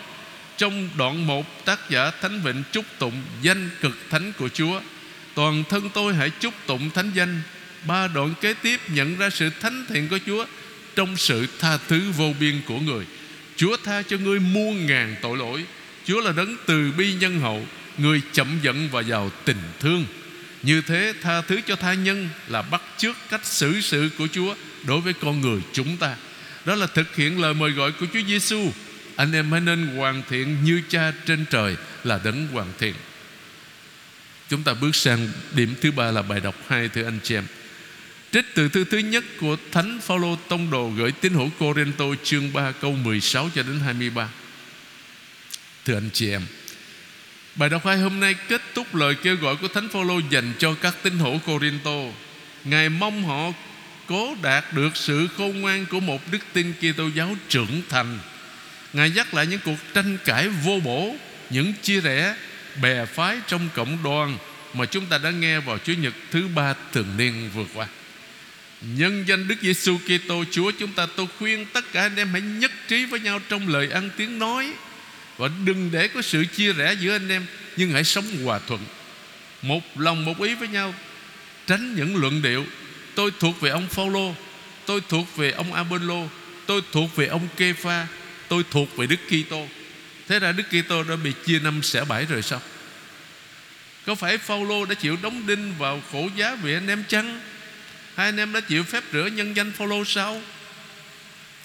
Trong 0.57 0.89
đoạn 0.97 1.27
1 1.27 1.65
tác 1.65 1.89
giả 1.89 2.11
Thánh 2.21 2.41
Vịnh 2.41 2.63
chúc 2.71 2.85
tụng 2.99 3.21
danh 3.41 3.69
cực 3.81 3.97
thánh 4.09 4.33
của 4.38 4.49
Chúa. 4.49 4.81
Toàn 5.33 5.63
thân 5.69 5.89
tôi 5.93 6.15
hãy 6.15 6.29
chúc 6.29 6.53
tụng 6.67 6.89
thánh 6.89 7.11
danh. 7.15 7.41
Ba 7.85 8.07
đoạn 8.07 8.33
kế 8.41 8.53
tiếp 8.53 8.79
nhận 8.88 9.17
ra 9.17 9.29
sự 9.29 9.49
thánh 9.61 9.85
thiện 9.89 10.07
của 10.07 10.19
Chúa 10.25 10.45
Trong 10.95 11.17
sự 11.17 11.47
tha 11.59 11.77
thứ 11.88 12.11
vô 12.17 12.33
biên 12.39 12.61
của 12.65 12.79
người. 12.79 13.05
Chúa 13.55 13.77
tha 13.83 14.01
cho 14.01 14.17
ngươi 14.17 14.39
muôn 14.39 14.85
ngàn 14.85 15.15
tội 15.21 15.38
lỗi. 15.38 15.65
Chúa 16.05 16.21
là 16.21 16.31
đấng 16.31 16.55
từ 16.65 16.91
bi 16.97 17.13
nhân 17.13 17.39
hậu. 17.39 17.65
Người 17.97 18.21
chậm 18.33 18.59
giận 18.61 18.89
và 18.91 19.01
giàu 19.01 19.31
tình 19.45 19.61
thương. 19.79 20.05
Như 20.63 20.81
thế, 20.81 21.13
tha 21.21 21.41
thứ 21.41 21.61
cho 21.67 21.75
tha 21.75 21.93
nhân 21.93 22.29
Là 22.47 22.61
bắt 22.61 22.81
chước 22.97 23.15
cách 23.29 23.45
xử 23.45 23.81
sự 23.81 24.09
của 24.17 24.27
Chúa 24.31 24.55
Đối 24.88 25.01
với 25.01 25.13
con 25.13 25.41
người 25.41 25.61
chúng 25.73 25.97
ta. 25.97 26.15
Đó 26.66 26.75
là 26.75 26.88
thực 26.88 27.16
hiện 27.16 27.42
lời 27.42 27.54
mời 27.54 27.72
gọi 27.72 27.92
của 27.92 28.06
Chúa 28.13 28.22
Giêsu 28.28 28.72
Anh 29.16 29.31
em 29.31 29.52
hãy 29.52 29.62
nên 29.62 29.88
hoàn 29.88 30.24
thiện 30.30 30.58
như 30.63 30.81
cha 30.90 31.13
trên 31.25 31.46
trời 31.50 31.75
Là 32.04 32.19
đấng 32.24 32.48
hoàn 32.48 32.68
thiện 32.80 32.96
Chúng 34.52 34.63
ta 34.63 34.74
bước 34.74 34.96
sang 34.96 35.30
điểm 35.56 35.75
thứ 35.81 35.92
ba 35.92 36.12
là 36.12 36.22
bài 36.22 36.40
đọc 36.40 36.56
hai 36.68 36.90
thưa 36.90 37.04
anh 37.04 37.19
chị 37.24 37.36
em. 37.36 37.44
Trích 38.31 38.46
từ 38.56 38.69
thư 38.69 38.84
thứ 38.84 38.98
nhất 38.98 39.24
của 39.40 39.58
Thánh 39.72 40.00
Phaolô 40.02 40.36
Tông 40.36 40.72
Đồ 40.72 40.90
gửi 40.90 41.12
tín 41.12 41.34
hữu 41.34 41.50
Corinto 41.60 42.06
chương 42.24 42.54
3 42.54 42.72
câu 42.72 42.92
16 42.92 43.50
cho 43.56 43.63
đến 43.63 43.80
23. 43.80 44.30
Thưa 45.86 45.94
anh 45.94 46.10
chị 46.13 46.30
em, 46.31 46.42
bài 47.56 47.69
đọc 47.69 47.86
hai 47.86 47.98
hôm 47.98 48.19
nay 48.19 48.36
kết 48.48 48.62
thúc 48.75 48.96
lời 48.96 49.16
kêu 49.24 49.36
gọi 49.36 49.56
của 49.56 49.68
Thánh 49.68 49.90
Phaolô 49.90 50.19
dành 50.30 50.54
cho 50.60 50.74
các 50.74 50.96
tín 51.04 51.19
hữu 51.19 51.40
Corinto. 51.40 51.98
Ngài 52.63 52.90
mong 52.90 53.24
họ 53.24 53.52
cố 54.12 54.36
đạt 54.42 54.74
được 54.74 54.98
sự 54.98 55.28
khôn 55.38 55.62
ngoan 55.62 55.86
của 55.86 56.00
một 56.00 56.31
đức 56.31 56.40
tin 56.54 56.74
Kitô 56.74 57.08
giáo 57.16 57.36
trưởng 57.50 57.81
thành. 57.90 58.19
Ngài 58.94 59.10
nhắc 59.10 59.34
lại 59.34 59.48
những 59.48 59.60
cuộc 59.66 59.78
tranh 59.94 60.18
cãi 60.25 60.50
vô 60.50 60.80
bổ, 60.84 61.16
những 61.50 61.74
chia 61.81 62.02
rẽ 62.02 62.36
bè 62.81 63.06
phái 63.06 63.38
trong 63.48 63.69
cộng 63.75 64.04
đoàn 64.04 64.38
mà 64.74 64.86
chúng 64.86 65.06
ta 65.06 65.18
đã 65.18 65.31
nghe 65.31 65.60
vào 65.60 65.78
Chủ 65.78 65.94
nhật 65.94 66.13
thứ 66.31 66.48
ba 66.56 66.74
thường 66.92 67.18
niên 67.18 67.50
vừa 67.54 67.66
qua. 67.74 67.88
Nhân 68.81 69.24
danh 69.28 69.48
Đức 69.48 69.56
Giêsu 69.62 69.98
Kitô 69.98 70.44
Chúa 70.52 70.72
chúng 70.72 70.94
ta 70.94 71.08
tôi 71.16 71.28
khuyên 71.40 71.65
tất 71.74 71.86
cả 71.94 72.01
anh 72.01 72.15
em 72.15 72.30
hãy 72.32 72.41
nhất 72.41 72.72
trí 72.88 73.06
với 73.06 73.20
nhau 73.20 73.39
trong 73.50 73.68
lời 73.68 73.89
ăn 73.91 74.10
tiếng 74.18 74.39
nói 74.39 74.74
và 75.38 75.50
đừng 75.65 75.89
để 75.91 76.08
có 76.08 76.22
sự 76.22 76.46
chia 76.46 76.74
rẽ 76.74 76.96
giữa 77.00 77.12
anh 77.12 77.30
em 77.30 77.46
nhưng 77.77 77.91
hãy 77.91 78.03
sống 78.03 78.25
hòa 78.44 78.60
thuận. 78.68 78.82
Một 79.62 80.00
lòng 80.00 80.25
một 80.25 80.41
ý 80.41 80.56
với 80.56 80.68
nhau, 80.68 80.94
tránh 81.68 81.96
những 81.96 82.15
luận 82.15 82.41
điệu 82.41 82.65
tôi 83.15 83.32
thuộc 83.39 83.62
về 83.62 83.70
ông 83.70 83.88
Phaolô, 83.88 84.36
tôi 84.86 85.01
thuộc 85.10 85.36
về 85.36 85.51
ông 85.51 85.74
Apollo, 85.74 86.22
tôi 86.65 86.82
thuộc 86.91 87.15
về 87.15 87.27
ông 87.27 87.48
Kepha, 87.58 88.08
tôi 88.48 88.63
thuộc 88.72 88.98
về 88.98 89.08
Đức 89.08 89.20
Kitô. 89.27 89.68
Thế 90.27 90.39
ra 90.39 90.51
Đức 90.51 90.63
Kitô 90.70 91.03
đã 91.03 91.15
bị 91.15 91.34
chia 91.46 91.60
năm 91.60 91.84
xẻ 91.84 92.03
bảy 92.06 92.25
rồi 92.25 92.41
sao? 92.41 92.62
Có 94.06 94.15
phải 94.15 94.38
Phaolô 94.38 94.86
đã 94.86 94.96
chịu 94.96 95.18
đóng 95.22 95.48
đinh 95.48 95.74
vào 95.77 96.01
khổ 96.12 96.30
giá 96.36 96.56
vì 96.56 96.74
anh 96.74 96.88
em 96.88 97.03
chăng? 97.08 97.41
Hai 98.15 98.25
anh 98.25 98.38
em 98.38 98.53
đã 98.53 98.60
chịu 98.60 98.84
phép 98.84 99.03
rửa 99.13 99.30
nhân 99.34 99.56
danh 99.56 99.72
Phaolô 99.72 100.06
sao? 100.06 100.41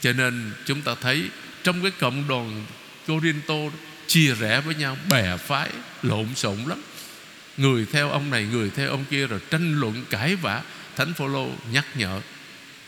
Cho 0.00 0.12
nên 0.12 0.52
chúng 0.66 0.82
ta 0.82 0.94
thấy 1.00 1.28
Trong 1.64 1.82
cái 1.82 1.90
cộng 1.90 2.28
đoàn 2.28 2.66
Corinto 3.06 3.54
Chia 4.06 4.34
rẽ 4.34 4.60
với 4.60 4.74
nhau 4.74 4.96
Bè 5.10 5.36
phái 5.36 5.70
lộn 6.02 6.34
xộn 6.34 6.58
lắm. 6.66 6.82
Người 7.56 7.86
theo 7.92 8.10
ông 8.10 8.30
này 8.30 8.46
người 8.52 8.70
theo 8.76 8.90
ông 8.90 9.04
kia 9.10 9.26
Rồi 9.26 9.40
tranh 9.50 9.80
luận 9.80 10.04
cãi 10.10 10.36
vã. 10.36 10.62
Thánh 10.96 11.14
Phaolô 11.14 11.50
nhắc 11.72 11.84
nhở, 11.94 12.20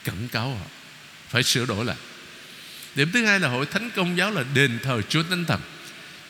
Cảnh 0.04 0.28
cáo 0.32 0.48
họ, 0.50 0.66
Phải 1.28 1.42
sửa 1.42 1.66
đổi 1.66 1.84
lại. 1.84 1.96
Điểm 2.94 3.10
thứ 3.12 3.24
hai 3.24 3.40
là 3.40 3.48
hội 3.48 3.66
thánh 3.66 3.90
công 3.96 4.16
giáo 4.16 4.30
là 4.30 4.44
đền 4.54 4.78
thờ 4.82 5.02
Chúa 5.08 5.22
Thánh 5.22 5.44
Thần. 5.44 5.60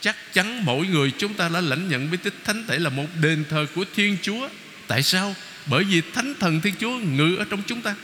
Chắc 0.00 0.16
chắn 0.32 0.64
mỗi 0.64 0.87
người 0.87 1.12
chúng 1.18 1.35
ta 1.35 1.49
đã 1.49 1.61
lãnh 1.61 1.88
nhận 1.88 2.11
bí 2.11 2.16
tích 2.16 2.35
thánh 2.44 2.64
thể 2.66 2.78
là 2.78 2.90
một 2.90 3.06
đền 3.20 3.44
thờ 3.50 3.66
của 3.75 3.85
Thiên 3.94 4.16
Chúa. 4.23 4.49
Tại 4.87 5.02
sao? 5.02 5.35
Bởi 5.66 5.85
vì 5.85 6.02
Thánh 6.14 6.35
Thần 6.40 6.61
Thiên 6.61 6.75
Chúa 6.80 6.90
ngự 6.90 7.37
ở 7.37 7.44
trong 7.50 7.62
chúng 7.66 7.82
ta. 7.82 7.94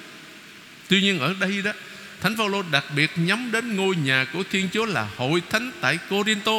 Tuy 0.89 1.01
nhiên 1.01 1.19
ở 1.19 1.35
đây 1.41 1.63
đó, 1.63 1.73
Thánh 2.21 2.37
Phaolô 2.37 2.63
đặc 2.63 2.85
biệt 2.97 3.11
nhắm 3.17 3.53
đến 3.53 3.77
ngôi 3.77 3.97
nhà 3.97 4.27
của 4.33 4.43
Thiên 4.51 4.69
Chúa 4.73 4.87
là 4.87 5.09
hội 5.17 5.43
thánh 5.51 5.73
tại 5.81 5.99
Corinto. 6.11 6.53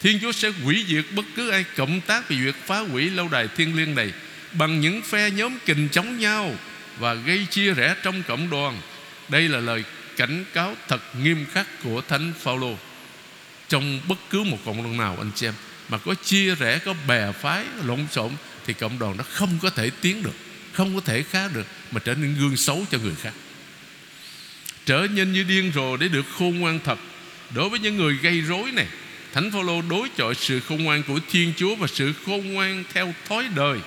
Thiên 0.00 0.18
Chúa 0.20 0.32
sẽ 0.32 0.50
hủy 0.62 0.84
diệt 0.88 1.04
bất 1.16 1.24
cứ 1.36 1.50
ai 1.50 1.64
cộng 1.76 2.00
tác 2.00 2.28
về 2.28 2.36
việc 2.36 2.54
phá 2.66 2.78
hủy 2.78 3.10
lâu 3.10 3.28
đài 3.28 3.48
thiên 3.48 3.76
liêng 3.76 3.94
này. 3.94 4.12
Bằng 4.58 4.80
những 4.80 5.02
phe 5.02 5.30
nhóm 5.30 5.58
kình 5.66 5.88
chống 5.92 6.18
nhau 6.18 6.54
Và 6.98 7.14
gây 7.14 7.46
chia 7.50 7.74
rẽ 7.74 7.94
trong 8.02 8.22
cộng 8.22 8.50
đoàn. 8.50 8.80
Đây 9.28 9.48
là 9.48 9.60
lời 9.60 9.84
cảnh 10.16 10.44
cáo 10.54 10.76
thật 10.88 11.00
nghiêm 11.22 11.46
khắc 11.52 11.66
của 11.82 12.00
Thánh 12.08 12.32
Phaolô. 12.40 12.76
Trong 13.68 14.00
bất 14.08 14.18
cứ 14.30 14.42
một 14.42 14.58
cộng 14.64 14.82
đoàn 14.82 14.96
nào, 14.96 15.16
anh 15.18 15.30
chị 15.34 15.46
em, 15.46 15.54
mà 15.88 15.98
có 15.98 16.14
chia 16.14 16.54
rẽ, 16.54 16.78
có 16.78 16.94
bè 17.08 17.32
phái, 17.32 17.64
lộn 17.84 18.06
xộn, 18.10 18.30
thì 18.66 18.72
cộng 18.72 18.98
đoàn 18.98 19.16
nó 19.16 19.24
không 19.30 19.58
có 19.62 19.70
thể 19.70 19.90
tiến 20.00 20.22
được, 20.22 20.34
Không 20.72 20.94
có 20.94 21.00
thể 21.00 21.22
khác 21.22 21.50
được, 21.54 21.66
Mà 21.90 22.00
trở 22.04 22.14
nên 22.14 22.36
gương 22.38 22.56
xấu 22.56 22.86
cho 22.90 22.98
người 22.98 23.14
khác. 23.22 23.32
Trở 24.86 25.06
nên 25.14 25.32
như 25.32 25.42
điên 25.42 25.72
rồ 25.74 25.96
để 25.96 26.08
được 26.08 26.26
khôn 26.38 26.60
ngoan 26.60 26.78
thật. 26.84 26.98
Đối 27.54 27.68
với 27.68 27.78
những 27.78 27.96
người 27.96 28.18
gây 28.22 28.40
rối 28.40 28.70
này, 28.70 28.86
Thánh 29.32 29.50
Phaolô 29.50 29.82
đối 29.82 30.08
chọi 30.16 30.34
sự 30.34 30.60
khôn 30.60 30.84
ngoan 30.84 31.02
của 31.02 31.20
Thiên 31.30 31.52
Chúa 31.56 31.74
Và 31.74 31.86
sự 31.86 32.12
khôn 32.26 32.52
ngoan 32.52 32.84
theo 32.94 33.14
thói 33.28 33.48
đời. 33.56 33.78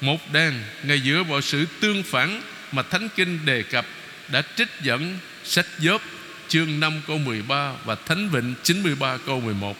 Một 0.00 0.32
đàn 0.32 0.62
Ngày 0.82 1.02
dựa 1.04 1.22
vào 1.28 1.40
sự 1.40 1.66
tương 1.80 2.02
phản 2.02 2.42
Mà 2.72 2.82
Thánh 2.82 3.08
Kinh 3.16 3.38
đề 3.44 3.62
cập, 3.62 3.86
Đã 4.28 4.42
trích 4.56 4.68
dẫn 4.82 5.18
sách 5.44 5.66
Gióp 5.78 6.02
chương 6.48 6.80
5 6.80 7.00
câu 7.06 7.18
13 7.18 7.72
Và 7.84 7.94
Thánh 7.94 8.28
Vịnh 8.28 8.54
93 8.62 9.16
câu 9.26 9.40
11 9.40 9.76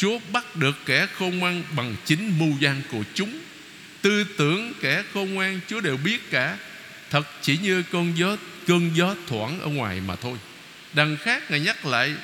Chúa 0.00 0.18
bắt 0.32 0.56
được 0.56 0.76
kẻ 0.86 1.06
khôn 1.18 1.38
ngoan 1.38 1.62
bằng 1.76 1.96
chính 2.04 2.38
mưu 2.38 2.58
gian 2.60 2.82
của 2.92 3.02
chúng. 3.14 3.38
Tư 4.02 4.24
tưởng 4.36 4.72
kẻ 4.80 5.02
khôn 5.14 5.34
ngoan 5.34 5.60
Chúa 5.68 5.80
đều 5.80 5.96
biết 5.96 6.30
cả. 6.30 6.58
Thật 7.10 7.26
chỉ 7.42 7.58
như 7.58 7.82
con 7.92 8.18
gió, 8.18 8.36
cơn 8.66 8.90
gió 8.94 9.14
thoảng 9.28 9.60
ở 9.60 9.68
ngoài 9.68 10.00
mà 10.06 10.16
thôi. 10.16 10.38
Đằng 10.92 11.16
khác 11.16 11.50
Ngài 11.50 11.60
nhắc 11.60 11.86
lại, 11.86 12.14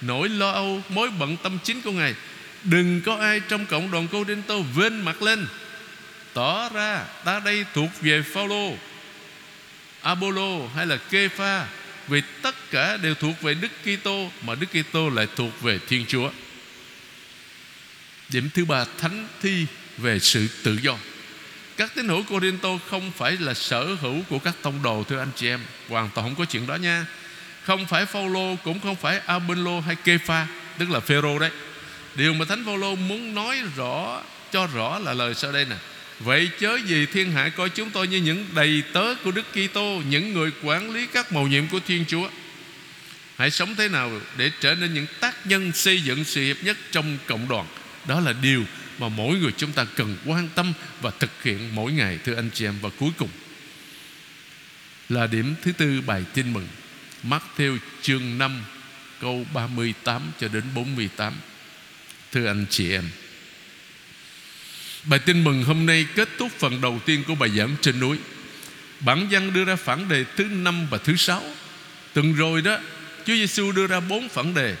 Nỗi 0.00 0.28
lo 0.28 0.50
âu, 0.50 0.82
mối 0.88 1.10
bận 1.10 1.36
tâm 1.42 1.58
chính 1.64 1.80
của 1.82 1.92
Ngài. 1.92 2.14
Đừng 2.64 3.00
có 3.00 3.16
ai 3.16 3.40
trong 3.48 3.66
cộng 3.66 3.90
đoàn 3.90 4.08
cô 4.12 4.24
Đinh 4.24 4.42
Tô 4.42 4.62
Vên 4.74 5.00
mặt 5.00 5.22
lên. 5.22 5.46
Tỏ 6.34 6.68
ra 6.68 7.04
ta 7.24 7.40
đây 7.40 7.64
thuộc 7.74 7.90
về 8.00 8.22
Phaolô, 8.22 8.76
Apollo 10.02 10.68
hay 10.74 10.86
là 10.86 10.96
Kepha, 10.96 11.66
Vì 12.08 12.22
tất 12.42 12.54
cả 12.70 12.96
đều 12.96 13.14
thuộc 13.14 13.42
về 13.42 13.54
Đức 13.54 13.68
Kitô 13.84 14.30
Mà 14.42 14.54
Đức 14.54 14.66
Kitô 14.72 15.08
lại 15.08 15.26
thuộc 15.36 15.62
về 15.62 15.78
Thiên 15.88 16.04
Chúa. 16.08 16.30
Điểm 18.28 18.50
thứ 18.54 18.64
ba, 18.64 18.84
Thánh 18.98 19.28
thi 19.42 19.66
về 19.98 20.18
sự 20.18 20.48
tự 20.62 20.78
do. 20.82 20.98
Các 21.76 21.94
tín 21.94 22.08
hữu 22.08 22.22
Corinto 22.22 22.68
không 22.90 23.10
phải 23.16 23.32
là 23.32 23.54
sở 23.54 23.84
hữu 23.84 24.22
của 24.28 24.38
các 24.38 24.54
tông 24.62 24.82
đồ, 24.82 25.04
Thưa 25.04 25.18
anh 25.18 25.30
chị 25.36 25.48
em. 25.48 25.60
Hoàn 25.88 26.10
toàn 26.14 26.26
không 26.26 26.34
có 26.34 26.44
chuyện 26.44 26.66
đó 26.66 26.74
nha. 26.74 27.06
Không 27.62 27.86
phải 27.86 28.06
Phaolô, 28.06 28.56
cũng 28.64 28.80
không 28.80 28.96
phải 28.96 29.18
Apollo 29.26 29.80
hay 29.80 29.96
Kepha, 29.96 30.46
Tức 30.78 30.90
là 30.90 31.00
Phêrô 31.00 31.38
đấy. 31.38 31.50
Điều 32.14 32.34
mà 32.34 32.44
Thánh 32.44 32.64
Phaolô 32.64 32.94
muốn 32.94 33.34
nói 33.34 33.62
rõ, 33.76 34.22
Cho 34.52 34.66
rõ 34.66 34.98
là 34.98 35.12
lời 35.12 35.34
sau 35.34 35.52
đây 35.52 35.64
nè. 35.64 35.76
Vậy 36.20 36.50
chớ 36.60 36.78
gì 36.86 37.06
thiên 37.06 37.32
hạ 37.32 37.48
coi 37.48 37.68
chúng 37.68 37.90
tôi 37.90 38.08
như 38.08 38.16
những 38.16 38.46
đầy 38.54 38.82
tớ 38.92 39.14
của 39.24 39.30
Đức 39.30 39.46
Kitô, 39.52 40.02
những 40.08 40.32
người 40.32 40.50
quản 40.62 40.90
lý 40.90 41.06
các 41.06 41.32
mầu 41.32 41.48
nhiệm 41.48 41.66
của 41.68 41.80
Thiên 41.86 42.04
Chúa. 42.08 42.28
Hãy 43.36 43.50
sống 43.50 43.74
thế 43.74 43.88
nào 43.88 44.20
để 44.36 44.50
trở 44.60 44.74
nên 44.74 44.94
những 44.94 45.06
tác 45.20 45.46
nhân 45.46 45.72
xây 45.72 46.02
dựng 46.02 46.24
sự 46.24 46.42
hiệp 46.44 46.56
nhất 46.64 46.76
trong 46.92 47.18
cộng 47.26 47.48
đoàn. 47.48 47.66
Đó 48.06 48.20
là 48.20 48.32
điều 48.42 48.64
mà 48.98 49.08
mỗi 49.08 49.38
người 49.38 49.52
chúng 49.56 49.72
ta 49.72 49.84
cần 49.96 50.16
quan 50.26 50.48
tâm 50.54 50.72
và 51.00 51.10
thực 51.10 51.42
hiện 51.42 51.74
mỗi 51.74 51.92
ngày 51.92 52.18
thưa 52.24 52.34
anh 52.34 52.50
chị 52.54 52.64
em 52.64 52.74
và 52.80 52.90
cuối 52.98 53.10
cùng 53.18 53.28
là 55.08 55.26
điểm 55.26 55.54
thứ 55.62 55.72
tư 55.72 56.00
bài 56.06 56.24
tin 56.34 56.52
mừng 56.52 56.68
Matthew 57.22 57.78
chương 58.02 58.38
5 58.38 58.64
câu 59.20 59.46
38 59.54 60.22
cho 60.40 60.48
đến 60.48 60.62
48 60.74 61.34
thưa 62.32 62.46
anh 62.46 62.66
chị 62.70 62.92
em 62.92 63.04
Bài 65.04 65.18
tin 65.18 65.44
mừng 65.44 65.64
hôm 65.64 65.86
nay 65.86 66.06
kết 66.14 66.28
thúc 66.38 66.52
phần 66.58 66.80
đầu 66.80 67.00
tiên 67.06 67.24
của 67.26 67.34
bài 67.34 67.50
giảng 67.50 67.76
trên 67.80 68.00
núi. 68.00 68.18
Bản 69.00 69.28
văn 69.30 69.52
đưa 69.52 69.64
ra 69.64 69.76
phản 69.76 70.08
đề 70.08 70.24
thứ 70.36 70.44
năm 70.44 70.86
và 70.90 70.98
thứ 70.98 71.16
sáu. 71.16 71.42
Từng 72.12 72.34
rồi 72.34 72.62
đó 72.62 72.78
Chúa 73.26 73.34
Giêsu 73.34 73.72
đưa 73.72 73.86
ra 73.86 74.00
bốn 74.00 74.28
phản 74.28 74.54
đề. 74.54 74.76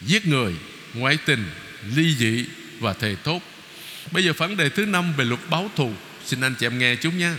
Giết 0.00 0.26
người, 0.26 0.54
ngoại 0.94 1.18
tình, 1.24 1.44
ly 1.94 2.14
dị 2.14 2.46
và 2.80 2.92
thề 2.92 3.16
thốt. 3.24 3.40
Bây 4.10 4.24
giờ 4.24 4.32
phản 4.32 4.56
đề 4.56 4.68
thứ 4.68 4.86
năm 4.86 5.12
về 5.16 5.24
luật 5.24 5.40
báo 5.50 5.70
thù. 5.76 5.92
Xin 6.26 6.40
anh 6.40 6.54
chị 6.54 6.66
em 6.66 6.78
nghe 6.78 6.96
chúng 6.96 7.18
nha. 7.18 7.36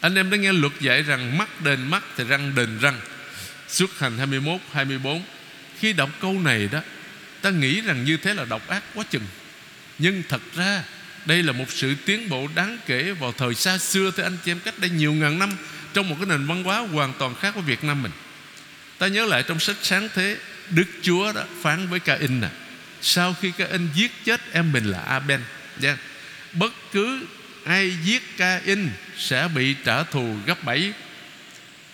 Anh 0.00 0.14
em 0.14 0.30
đã 0.30 0.36
nghe 0.36 0.52
luật 0.52 0.72
dạy 0.80 1.02
rằng 1.02 1.38
Mắt 1.38 1.60
đền 1.62 1.90
mắt 1.90 2.04
thì 2.16 2.24
răng 2.24 2.54
đền 2.54 2.78
răng. 2.78 3.00
Xuất 3.68 3.98
hành 3.98 4.18
21, 4.18 4.60
24 4.72 5.22
Khi 5.78 5.92
đọc 5.92 6.10
câu 6.20 6.40
này 6.40 6.68
đó 6.72 6.80
Ta 7.42 7.50
nghĩ 7.50 7.80
rằng 7.80 8.04
như 8.04 8.16
thế 8.16 8.34
là 8.34 8.44
độc 8.44 8.68
ác 8.68 8.82
quá 8.94 9.04
chừng. 9.10 9.22
Nhưng 9.98 10.22
thật 10.28 10.42
ra, 10.56 10.82
Đây 11.26 11.42
là 11.42 11.52
một 11.52 11.64
sự 11.68 11.94
tiến 12.04 12.28
bộ 12.28 12.48
đáng 12.54 12.78
kể 12.86 13.12
Vào 13.12 13.32
thời 13.32 13.54
xa 13.54 13.78
xưa 13.78 14.10
Thưa 14.10 14.22
anh 14.22 14.36
chị 14.44 14.50
em 14.50 14.60
cách 14.60 14.78
đây 14.78 14.90
nhiều 14.90 15.12
ngàn 15.12 15.38
năm 15.38 15.56
Trong 15.94 16.08
một 16.08 16.16
cái 16.18 16.26
nền 16.26 16.46
văn 16.46 16.64
hóa 16.64 16.78
hoàn 16.78 17.12
toàn 17.18 17.34
khác 17.34 17.54
với 17.54 17.62
Việt 17.62 17.84
Nam 17.84 18.02
mình. 18.02 18.12
Ta 18.98 19.06
nhớ 19.06 19.24
lại 19.24 19.42
trong 19.42 19.60
sách 19.60 19.76
sáng 19.82 20.08
thế, 20.14 20.36
Đức 20.70 20.86
Chúa 21.02 21.32
đã 21.32 21.44
phán 21.62 21.88
với 21.88 22.00
Ca-in 22.00 22.40
nè, 22.40 22.48
sau 23.02 23.34
khi 23.40 23.52
các 23.58 23.70
in 23.70 23.88
giết 23.94 24.12
chết 24.24 24.40
em 24.52 24.72
mình 24.72 24.84
là 24.84 24.98
Aben. 24.98 25.40
Yeah. 25.82 25.98
Bất 26.52 26.72
cứ 26.92 27.26
ai 27.64 27.96
giết 28.04 28.36
Ca-in 28.36 28.90
Sẽ 29.18 29.48
bị 29.54 29.74
trả 29.84 30.02
thù 30.02 30.36
gấp 30.46 30.64
bảy. 30.64 30.92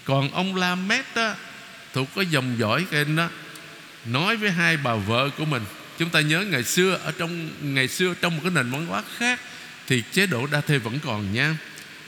Còn 0.05 0.33
ông 0.33 0.57
La-mét 0.57 1.05
đó 1.15 1.35
Thuộc 1.93 2.09
có 2.15 2.23
dòng 2.23 2.57
dõi 2.59 2.87
Ca-in 2.91 3.17
đó, 3.17 3.29
Nói 4.05 4.37
với 4.37 4.51
hai 4.51 4.77
bà 4.77 4.95
vợ 4.95 5.31
của 5.39 5.45
mình 5.45 5.63
Chúng 6.03 6.11
ta 6.11 6.21
nhớ 6.21 6.41
ngày 6.41 6.65
xưa, 6.65 6.99
Ở 7.05 7.13
trong, 7.19 7.51
ngày 7.61 7.89
xưa 7.89 8.15
trong 8.21 8.37
một 8.37 8.41
cái 8.43 8.53
nền 8.55 8.71
văn 8.71 8.87
hóa 8.87 9.03
khác 9.19 9.41
Thì 9.87 10.03
chế 10.13 10.27
độ 10.27 10.47
đa 10.47 10.61
thê 10.61 10.79
vẫn 10.79 10.99
còn 11.05 11.35
nha. 11.35 11.57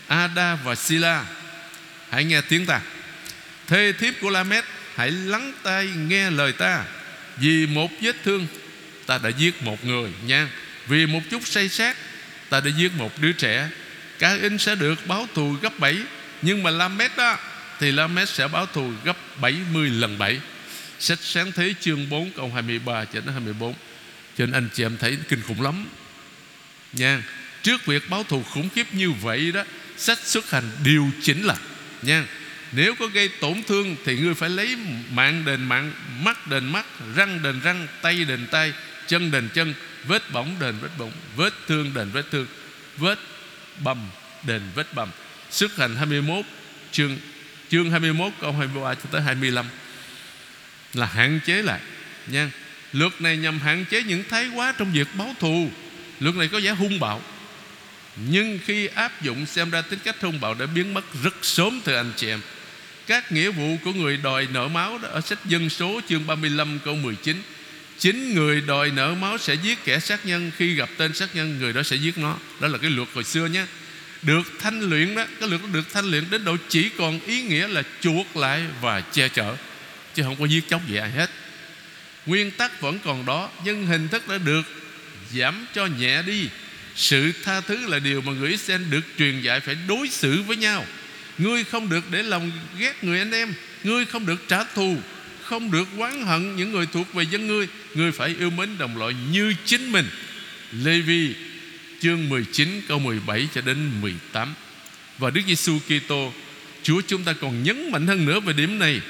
Ada 0.06 0.54
và 0.64 0.74
Sila, 0.74 1.24
Hãy 2.10 2.24
nghe 2.24 2.40
tiếng 2.40 2.66
ta. 2.66 2.80
Thê 3.66 3.92
thiếp 3.92 4.14
của 4.20 4.30
La-mét 4.30 4.64
Hãy 4.94 5.10
lắng 5.10 5.52
tai 5.62 5.86
nghe 5.86 6.30
lời 6.30 6.52
ta, 6.52 6.84
Vì 7.36 7.66
một 7.66 7.90
vết 8.00 8.16
thương 8.24 8.46
ta 9.06 9.18
đã 9.22 9.28
giết 9.28 9.62
một 9.62 9.84
người 9.84 10.10
nha. 10.26 10.48
Vì 10.86 11.06
một 11.06 11.20
chút 11.30 11.46
say 11.46 11.68
sát 11.68 11.96
ta 12.48 12.60
đã 12.60 12.70
giết 12.76 12.92
một 12.96 13.18
đứa 13.20 13.32
trẻ. 13.32 13.68
Cá 14.18 14.34
in 14.34 14.58
sẽ 14.58 14.74
được 14.74 15.06
báo 15.06 15.26
thù 15.34 15.56
gấp 15.62 15.78
7 15.78 15.96
Nhưng 16.42 16.62
mà 16.62 16.70
Lamed 16.70 17.10
đó, 17.16 17.38
Thì 17.80 17.92
Lamed 17.92 18.28
sẽ 18.28 18.48
báo 18.48 18.66
thù 18.66 18.92
gấp 19.04 19.16
70 19.40 19.90
lần 19.90 20.18
7 20.18 20.40
Sách 20.98 21.18
sáng 21.22 21.52
thế 21.52 21.74
chương 21.80 22.08
4 22.08 22.30
câu 22.36 22.50
23 22.54 23.04
cho 23.04 23.20
đến 23.20 23.32
24 23.32 23.74
Cho 24.38 24.46
nên 24.46 24.52
anh 24.52 24.68
chị 24.74 24.82
em 24.82 24.96
thấy 25.00 25.18
kinh 25.28 25.42
khủng 25.42 25.62
lắm. 25.62 25.86
Nha, 26.92 27.22
Trước 27.62 27.86
việc 27.86 28.10
báo 28.10 28.24
thù 28.24 28.42
khủng 28.42 28.68
khiếp 28.74 28.86
như 28.92 29.10
vậy 29.10 29.52
đó, 29.52 29.64
Sách 29.96 30.18
xuất 30.18 30.50
hành 30.50 30.70
điều 30.84 31.10
chỉnh 31.22 31.44
là, 31.44 31.56
Nha, 32.02 32.26
nếu 32.72 32.94
có 32.94 33.06
gây 33.06 33.28
tổn 33.28 33.62
thương 33.68 33.96
Thì 34.04 34.18
ngươi 34.18 34.34
phải 34.34 34.50
lấy 34.50 34.76
mạng 35.10 35.44
đền 35.44 35.64
mạng, 35.64 35.92
Mắt 36.22 36.46
đền 36.46 36.64
mắt, 36.64 36.86
Răng 37.16 37.42
đền 37.42 37.60
răng, 37.60 37.86
Tay 38.02 38.24
đền 38.24 38.46
tay, 38.50 38.72
chân 39.06 39.30
đền 39.30 39.48
chân, 39.54 39.74
vết 40.06 40.32
bỏng 40.32 40.56
đền 40.60 40.74
vết 40.80 40.88
bỏng, 40.98 41.12
vết 41.36 41.52
thương 41.68 41.94
đền 41.94 42.10
vết 42.12 42.24
thương, 42.30 42.46
vết 42.96 43.18
bầm 43.84 44.08
đền 44.46 44.62
vết 44.74 44.94
bầm. 44.94 45.08
Sức 45.50 45.76
hành 45.76 45.96
21 45.96 46.44
chương 46.92 47.18
chương 47.68 47.90
21 47.90 48.32
câu 48.40 48.52
23 48.52 48.94
cho 48.94 49.08
tới 49.10 49.22
25 49.22 49.66
là 50.94 51.06
hạn 51.06 51.40
chế 51.46 51.62
lại, 51.62 51.80
nha. 52.26 52.50
Luật 52.92 53.20
này 53.20 53.36
nhằm 53.36 53.58
hạn 53.58 53.84
chế 53.90 54.02
những 54.02 54.24
thái 54.28 54.48
quá 54.54 54.74
trong 54.78 54.92
việc 54.92 55.08
báo 55.18 55.34
thù. 55.40 55.70
Luật 56.20 56.36
này 56.36 56.48
có 56.48 56.60
vẻ 56.62 56.70
hung 56.70 57.00
bạo. 57.00 57.22
Nhưng 58.16 58.58
khi 58.64 58.86
áp 58.86 59.22
dụng 59.22 59.46
xem 59.46 59.70
ra 59.70 59.82
tính 59.82 59.98
cách 60.04 60.16
hung 60.20 60.40
bạo 60.40 60.54
đã 60.54 60.66
biến 60.66 60.94
mất 60.94 61.04
rất 61.22 61.34
sớm, 61.42 61.80
thưa 61.84 61.96
anh 61.96 62.12
chị 62.16 62.28
em. 62.28 62.40
Các 63.06 63.32
nghĩa 63.32 63.50
vụ 63.50 63.76
của 63.84 63.92
người 63.92 64.16
đòi 64.16 64.48
nợ 64.52 64.68
máu 64.68 64.98
đó 64.98 65.08
ở 65.08 65.20
sách 65.20 65.44
dân 65.44 65.70
số 65.70 66.00
chương 66.08 66.26
35 66.26 66.78
câu 66.84 66.96
19 66.96 67.42
Chính 67.98 68.34
người 68.34 68.60
đòi 68.60 68.90
nợ 68.90 69.14
máu 69.14 69.38
sẽ 69.38 69.54
giết 69.54 69.84
kẻ 69.84 69.98
sát 69.98 70.26
nhân, 70.26 70.50
Khi 70.56 70.74
gặp 70.74 70.88
tên 70.96 71.14
sát 71.14 71.36
nhân, 71.36 71.58
Người 71.58 71.72
đó 71.72 71.82
sẽ 71.82 71.96
giết 71.96 72.18
nó. 72.18 72.36
Đó 72.60 72.68
là 72.68 72.78
cái 72.78 72.90
luật 72.90 73.08
hồi 73.14 73.24
xưa 73.24 73.46
nhé. 73.46 73.66
Được 74.22 74.42
thanh 74.60 74.80
luyện 74.80 75.14
đó, 75.14 75.24
Cái 75.40 75.48
luật 75.48 75.62
đó 75.62 75.68
được 75.72 75.92
thanh 75.92 76.04
luyện 76.04 76.24
đến 76.30 76.44
độ 76.44 76.56
chỉ 76.68 76.88
còn 76.98 77.20
ý 77.20 77.42
nghĩa 77.42 77.68
là 77.68 77.82
chuộc 78.00 78.36
lại 78.36 78.62
và 78.80 79.00
che 79.00 79.28
chở. 79.28 79.56
Chứ 80.14 80.23
không 80.23 80.37
có 80.37 80.44
giết 80.44 80.68
chóc 80.68 80.88
gì 80.88 80.97
ai 80.97 81.11
hết. 81.11 81.30
Nguyên 82.26 82.50
tắc 82.50 82.80
vẫn 82.80 82.99
còn 83.04 83.26
đó, 83.26 83.50
Nhưng 83.64 83.87
hình 83.87 84.09
thức 84.09 84.28
đã 84.28 84.38
được 84.38 84.62
giảm 85.33 85.66
cho 85.75 85.87
nhẹ 85.87 86.23
đi. 86.23 86.49
Sự 86.97 87.33
tha 87.44 87.61
thứ 87.61 87.87
là 87.87 87.99
điều 87.99 88.21
mà 88.21 88.33
người 88.33 88.50
Israel 88.50 88.83
được 88.90 89.02
truyền 89.18 89.40
dạy 89.40 89.61
Phải 89.61 89.76
đối 89.88 90.09
xử 90.09 90.42
với 90.42 90.56
nhau. 90.56 90.85
Ngươi 91.38 91.64
không 91.64 91.88
được 91.88 92.11
để 92.11 92.23
lòng 92.23 92.52
ghét 92.78 93.04
người 93.04 93.18
anh 93.18 93.30
em, 93.30 93.54
Ngươi 93.85 94.04
không 94.04 94.26
được 94.26 94.49
trả 94.49 94.64
thù, 94.64 94.97
không 95.42 95.71
được 95.71 95.88
oán 95.99 96.23
hận 96.23 96.56
những 96.56 96.73
người 96.73 96.87
thuộc 96.92 97.14
về 97.14 97.25
dân 97.30 97.47
ngươi. 97.47 97.68
Ngươi 97.94 98.12
phải 98.12 98.35
yêu 98.38 98.50
mến 98.50 98.78
đồng 98.78 98.97
loại 98.97 99.14
như 99.33 99.54
chính 99.64 99.92
mình. 99.92 100.06
Lê 100.73 100.99
Vi 101.00 101.35
chương 102.00 102.28
19 102.28 102.83
câu 102.88 102.99
17 102.99 103.49
cho 103.54 103.61
đến 103.61 103.90
18 104.00 104.54
Và 105.18 105.30
Đức 105.30 105.40
Giêsu 105.47 105.78
Kitô, 105.78 106.33
Chúa 106.83 107.00
chúng 107.06 107.23
ta 107.23 107.33
còn 107.33 107.62
nhấn 107.62 107.92
mạnh 107.92 108.06
hơn 108.06 108.26
nữa 108.26 108.40
về 108.40 108.52
điểm 108.52 108.78
này. 108.78 109.00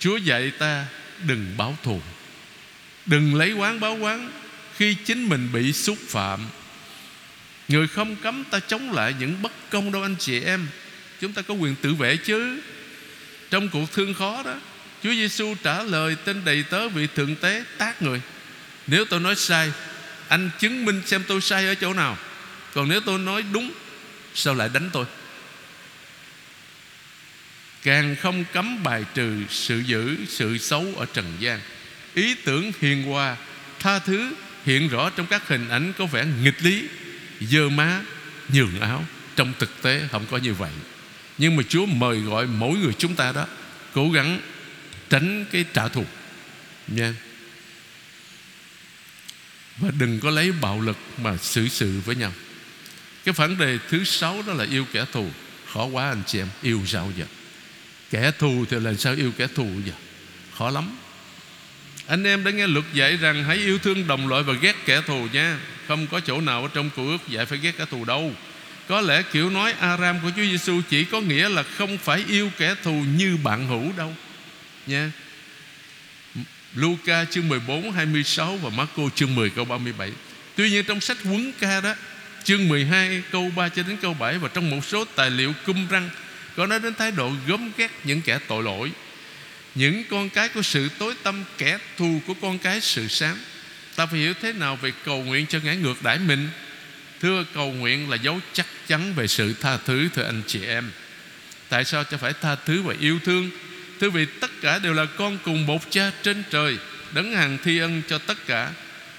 Chúa 0.00 0.16
dạy 0.16 0.50
ta 0.50 0.86
đừng 1.26 1.54
báo 1.56 1.78
thù. 1.82 2.00
Đừng 3.06 3.34
lấy 3.34 3.52
quán 3.52 3.80
báo 3.80 3.94
quán 3.96 4.30
Khi 4.76 4.94
chính 4.94 5.28
mình 5.28 5.48
bị 5.52 5.72
xúc 5.72 5.98
phạm. 6.08 6.40
Người 7.68 7.88
không 7.88 8.16
cấm 8.16 8.44
ta 8.44 8.60
chống 8.60 8.92
lại 8.92 9.14
những 9.20 9.42
bất 9.42 9.52
công 9.70 9.92
đâu 9.92 10.02
anh 10.02 10.16
chị 10.18 10.40
em. 10.40 10.66
Chúng 11.20 11.32
ta 11.32 11.42
có 11.42 11.54
quyền 11.54 11.74
tự 11.74 11.94
vệ 11.94 12.16
chứ. 12.16 12.60
Trong 13.50 13.68
cuộc 13.68 13.92
thương 13.92 14.14
khó 14.14 14.42
đó, 14.42 14.54
Chúa 15.02 15.10
Giêsu 15.10 15.54
trả 15.62 15.82
lời 15.82 16.16
tên 16.24 16.44
đầy 16.44 16.62
tớ 16.62 16.88
vị 16.88 17.06
thượng 17.14 17.36
tế 17.36 17.64
tác 17.78 18.02
người. 18.02 18.20
Nếu 18.86 19.04
tôi 19.04 19.20
nói 19.20 19.36
sai, 19.36 19.72
Anh 20.28 20.50
chứng 20.58 20.84
minh 20.84 21.02
xem 21.06 21.22
tôi 21.28 21.40
sai 21.40 21.66
ở 21.66 21.74
chỗ 21.74 21.94
nào. 21.94 22.18
Còn 22.74 22.88
nếu 22.88 23.00
tôi 23.00 23.18
nói 23.18 23.44
đúng, 23.52 23.70
Sao 24.34 24.54
lại 24.54 24.68
đánh 24.72 24.90
tôi? 24.92 25.04
Càng 27.88 28.16
không 28.16 28.44
cấm 28.52 28.82
bài 28.82 29.04
trừ 29.14 29.42
sự 29.50 29.78
dữ, 29.78 30.16
Sự 30.28 30.58
xấu 30.58 30.94
ở 30.96 31.06
trần 31.14 31.36
gian. 31.38 31.60
Ý 32.14 32.34
tưởng 32.34 32.72
hiền 32.80 33.02
hòa, 33.02 33.36
Tha 33.78 33.98
thứ 33.98 34.34
hiện 34.64 34.88
rõ 34.88 35.10
trong 35.10 35.26
các 35.26 35.48
hình 35.48 35.68
ảnh 35.68 35.92
Có 35.98 36.06
vẻ 36.06 36.26
nghịch 36.42 36.62
lý, 36.62 36.84
Dơ 37.40 37.68
má, 37.68 38.00
nhường 38.48 38.80
áo. 38.80 39.04
Trong 39.36 39.52
thực 39.58 39.82
tế 39.82 40.08
không 40.10 40.26
có 40.30 40.36
như 40.36 40.54
vậy. 40.54 40.70
Nhưng 41.38 41.56
mà 41.56 41.62
Chúa 41.68 41.86
mời 41.86 42.20
gọi 42.20 42.46
mỗi 42.46 42.78
người 42.78 42.92
chúng 42.98 43.14
ta 43.14 43.32
đó, 43.32 43.46
Cố 43.92 44.10
gắng 44.10 44.40
tránh 45.10 45.44
cái 45.52 45.64
trả 45.72 45.88
thù. 45.88 46.04
Nha. 46.88 47.14
Và 49.78 49.90
đừng 49.98 50.20
có 50.20 50.30
lấy 50.30 50.52
bạo 50.52 50.80
lực 50.80 50.98
Mà 51.22 51.36
xử 51.36 51.68
sự 51.68 52.00
với 52.04 52.16
nhau. 52.16 52.32
Cái 53.24 53.32
vấn 53.32 53.58
đề 53.58 53.78
thứ 53.88 54.04
sáu 54.04 54.42
đó 54.46 54.52
là 54.52 54.64
yêu 54.64 54.86
kẻ 54.92 55.04
thù. 55.12 55.30
Khó 55.72 55.84
quá 55.84 56.08
anh 56.08 56.22
chị 56.26 56.38
em, 56.38 56.48
Yêu 56.62 56.82
sao 56.86 57.12
vậy 57.16 57.26
Kẻ 58.10 58.30
thù 58.38 58.64
thì 58.70 58.76
làm 58.80 58.96
sao 58.96 59.14
yêu 59.14 59.32
kẻ 59.38 59.46
thù 59.54 59.68
vậy, 59.84 59.94
Khó 60.58 60.70
lắm. 60.70 60.96
Anh 62.06 62.24
em 62.24 62.44
đã 62.44 62.50
nghe 62.50 62.66
luật 62.66 62.84
dạy 62.94 63.16
rằng 63.16 63.44
Hãy 63.44 63.56
yêu 63.56 63.78
thương 63.78 64.06
đồng 64.06 64.28
loại 64.28 64.42
và 64.42 64.52
ghét 64.52 64.76
kẻ 64.86 65.02
thù 65.06 65.26
nha. 65.32 65.58
Không 65.88 66.06
có 66.06 66.20
chỗ 66.20 66.40
nào 66.40 66.62
ở 66.62 66.68
trong 66.74 66.90
cựu 66.90 67.06
ước 67.06 67.28
dạy 67.28 67.46
phải 67.46 67.58
ghét 67.58 67.78
kẻ 67.78 67.84
thù 67.90 68.04
đâu. 68.04 68.32
Có 68.88 69.00
lẽ 69.00 69.22
kiểu 69.32 69.50
nói 69.50 69.72
Aram 69.72 70.18
của 70.22 70.30
Chúa 70.36 70.42
Giêsu 70.42 70.80
Chỉ 70.90 71.04
có 71.04 71.20
nghĩa 71.20 71.48
là 71.48 71.62
không 71.62 71.98
phải 71.98 72.24
yêu 72.28 72.50
kẻ 72.58 72.74
thù 72.82 73.04
như 73.16 73.36
bạn 73.36 73.66
hữu 73.66 73.92
đâu. 73.96 74.14
Nha. 74.86 75.12
Luca 76.74 77.24
chương 77.24 77.48
14 77.48 77.92
26 77.92 78.56
Và 78.56 78.70
Marco 78.70 79.02
chương 79.14 79.34
10 79.34 79.50
câu 79.50 79.64
37 79.64 80.12
Tuy 80.56 80.70
nhiên 80.70 80.84
trong 80.84 81.00
sách 81.00 81.16
quấn 81.24 81.52
ca 81.60 81.80
đó 81.80 81.94
Chương 82.44 82.68
12 82.68 83.22
câu 83.30 83.50
3 83.56 83.68
cho 83.68 83.82
đến 83.82 83.96
câu 84.02 84.14
7 84.14 84.38
Và 84.38 84.48
trong 84.48 84.70
một 84.70 84.84
số 84.84 85.04
tài 85.04 85.30
liệu 85.30 85.52
cung 85.66 85.86
răng 85.90 86.10
có 86.58 86.66
nói 86.66 86.80
đến 86.80 86.94
thái 86.94 87.10
độ 87.10 87.32
gớm 87.46 87.70
ghét 87.76 87.90
những 88.04 88.22
kẻ 88.22 88.38
tội 88.48 88.62
lỗi, 88.62 88.92
Những 89.74 90.04
con 90.10 90.30
cái 90.30 90.48
của 90.48 90.62
sự 90.62 90.88
tối 90.98 91.14
tâm 91.22 91.44
Kẻ 91.58 91.78
thù 91.96 92.20
của 92.26 92.34
con 92.34 92.58
cái 92.58 92.80
sự 92.80 93.08
sáng 93.08 93.36
Ta 93.96 94.06
phải 94.06 94.18
hiểu 94.18 94.34
thế 94.42 94.52
nào 94.52 94.76
về 94.76 94.92
cầu 95.04 95.24
nguyện 95.24 95.46
cho 95.46 95.58
ngã 95.64 95.74
ngược 95.74 96.02
đãi 96.02 96.18
mình? 96.18 96.48
Thưa, 97.20 97.44
cầu 97.54 97.72
nguyện 97.72 98.10
là 98.10 98.16
dấu 98.16 98.40
chắc 98.52 98.66
chắn 98.86 99.14
về 99.14 99.26
sự 99.26 99.54
tha 99.60 99.76
thứ, 99.76 100.08
Thưa 100.14 100.22
anh 100.22 100.42
chị 100.46 100.64
em. 100.64 100.90
Tại 101.68 101.84
sao 101.84 102.04
cho 102.04 102.16
phải 102.16 102.32
tha 102.40 102.54
thứ 102.54 102.82
và 102.82 102.94
yêu 103.00 103.18
thương? 103.24 103.50
Thưa 104.00 104.10
vì 104.10 104.26
tất 104.40 104.50
cả 104.62 104.78
đều 104.78 104.94
là 104.94 105.04
con 105.04 105.38
cùng 105.44 105.66
một 105.66 105.90
cha 105.90 106.10
trên 106.22 106.42
trời, 106.50 106.78
Đấng 107.12 107.32
hàng 107.32 107.58
thi 107.64 107.78
ân 107.78 108.02
cho 108.08 108.18
tất 108.18 108.46
cả. 108.46 108.70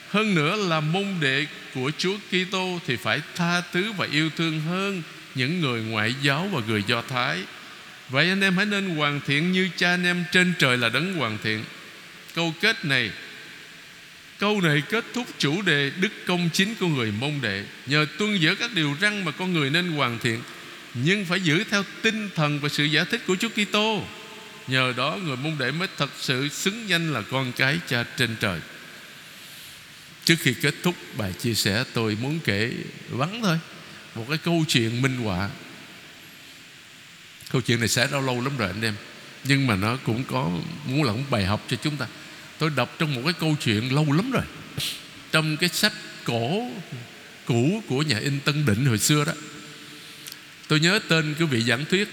Hơn 0.10 0.36
nữa 0.36 0.56
là 0.56 0.80
môn 0.80 1.06
đệ 1.22 1.46
của 1.74 1.92
Chúa 1.98 2.18
Kitô 2.32 2.80
Thì 2.88 2.96
phải 2.96 3.22
tha 3.36 3.62
thứ 3.72 3.92
và 3.92 4.08
yêu 4.12 4.30
thương 4.38 4.62
hơn 4.62 5.04
những 5.36 5.62
người 5.62 5.82
ngoại 5.82 6.16
giáo 6.22 6.50
và 6.52 6.62
người 6.68 6.84
Do 6.88 7.02
Thái. 7.02 7.40
Vậy 8.10 8.30
anh 8.30 8.42
em 8.42 8.58
hãy 8.58 8.66
nên 8.66 8.96
hoàn 8.96 9.22
thiện 9.28 9.52
Như 9.52 9.70
cha 9.78 9.90
anh 9.90 10.04
em 10.04 10.26
trên 10.32 10.54
trời 10.60 10.78
là 10.78 10.90
đấng 10.90 11.14
hoàn 11.14 11.38
thiện. 11.44 11.64
Câu 12.36 12.54
kết 12.62 12.86
này, 12.86 13.12
Câu 14.40 14.62
này 14.62 14.82
kết 14.90 15.06
thúc 15.14 15.28
chủ 15.38 15.62
đề 15.62 15.92
Đức 16.02 16.12
công 16.26 16.50
chính 16.54 16.76
của 16.76 16.88
người 16.88 17.12
môn 17.12 17.34
đệ. 17.42 17.64
Nhờ 17.86 18.06
tuân 18.18 18.38
giữ 18.38 18.56
các 18.56 18.74
điều 18.74 18.96
răn 19.02 19.26
mà 19.26 19.32
con 19.32 19.54
người 19.54 19.70
nên 19.70 19.92
hoàn 19.92 20.20
thiện, 20.20 20.42
Nhưng 20.94 21.26
phải 21.26 21.42
giữ 21.42 21.64
theo 21.64 21.84
tinh 22.02 22.30
thần 22.36 22.60
và 22.60 22.70
sự 22.70 22.84
giải 22.84 23.06
thích 23.06 23.22
của 23.28 23.36
Chúa 23.36 23.50
Kitô. 23.50 24.04
Nhờ 24.68 24.94
đó, 24.98 25.18
người 25.24 25.38
môn 25.38 25.58
đệ 25.60 25.72
mới 25.72 25.88
thật 25.98 26.10
sự 26.20 26.50
xứng 26.50 26.90
danh 26.90 27.14
là 27.14 27.22
con 27.22 27.52
cái 27.52 27.80
cha 27.88 28.06
trên 28.18 28.36
trời. 28.40 28.60
Trước 30.26 30.36
khi 30.40 30.54
kết 30.62 30.76
thúc 30.84 30.96
bài 31.18 31.34
chia 31.40 31.54
sẻ, 31.54 31.84
tôi 31.94 32.18
muốn 32.22 32.40
kể 32.46 32.72
vắn 33.10 33.40
thôi. 33.44 33.60
Một 34.16 34.26
cái 34.30 34.38
câu 34.38 34.66
chuyện 34.68 35.02
minh 35.02 35.18
họa. 35.18 35.50
Câu 37.52 37.62
chuyện 37.62 37.80
này 37.80 37.88
xảy 37.88 38.08
ra 38.08 38.20
lâu 38.20 38.42
lắm 38.42 38.58
rồi 38.58 38.68
anh 38.68 38.82
em. 38.82 38.96
Nhưng 39.44 39.68
mà 39.68 39.76
nó 39.76 39.98
cũng 40.04 40.24
có, 40.24 40.52
muốn 40.86 41.04
là 41.04 41.14
một 41.14 41.24
bài 41.30 41.46
học 41.46 41.66
cho 41.70 41.78
chúng 41.84 41.98
ta. 41.98 42.08
Tôi 42.58 42.70
đọc 42.76 42.96
trong 43.00 43.16
một 43.16 43.22
cái 43.26 43.34
câu 43.34 43.56
chuyện 43.60 43.96
lâu 43.96 44.12
lắm 44.12 44.32
rồi. 44.32 44.44
Trong 45.32 45.58
cái 45.58 45.70
sách 45.70 45.94
cổ 46.24 46.72
cũ 47.46 47.84
của 47.88 48.02
nhà 48.02 48.20
in 48.20 48.40
Tân 48.40 48.66
Định 48.66 48.86
hồi 48.86 48.98
xưa 48.98 49.26
đó. 49.26 49.34
Tôi 50.68 50.80
nhớ 50.80 51.00
tên 51.08 51.36
cái 51.40 51.48
vị 51.48 51.62
giảng 51.62 51.86
thuyết 51.86 52.10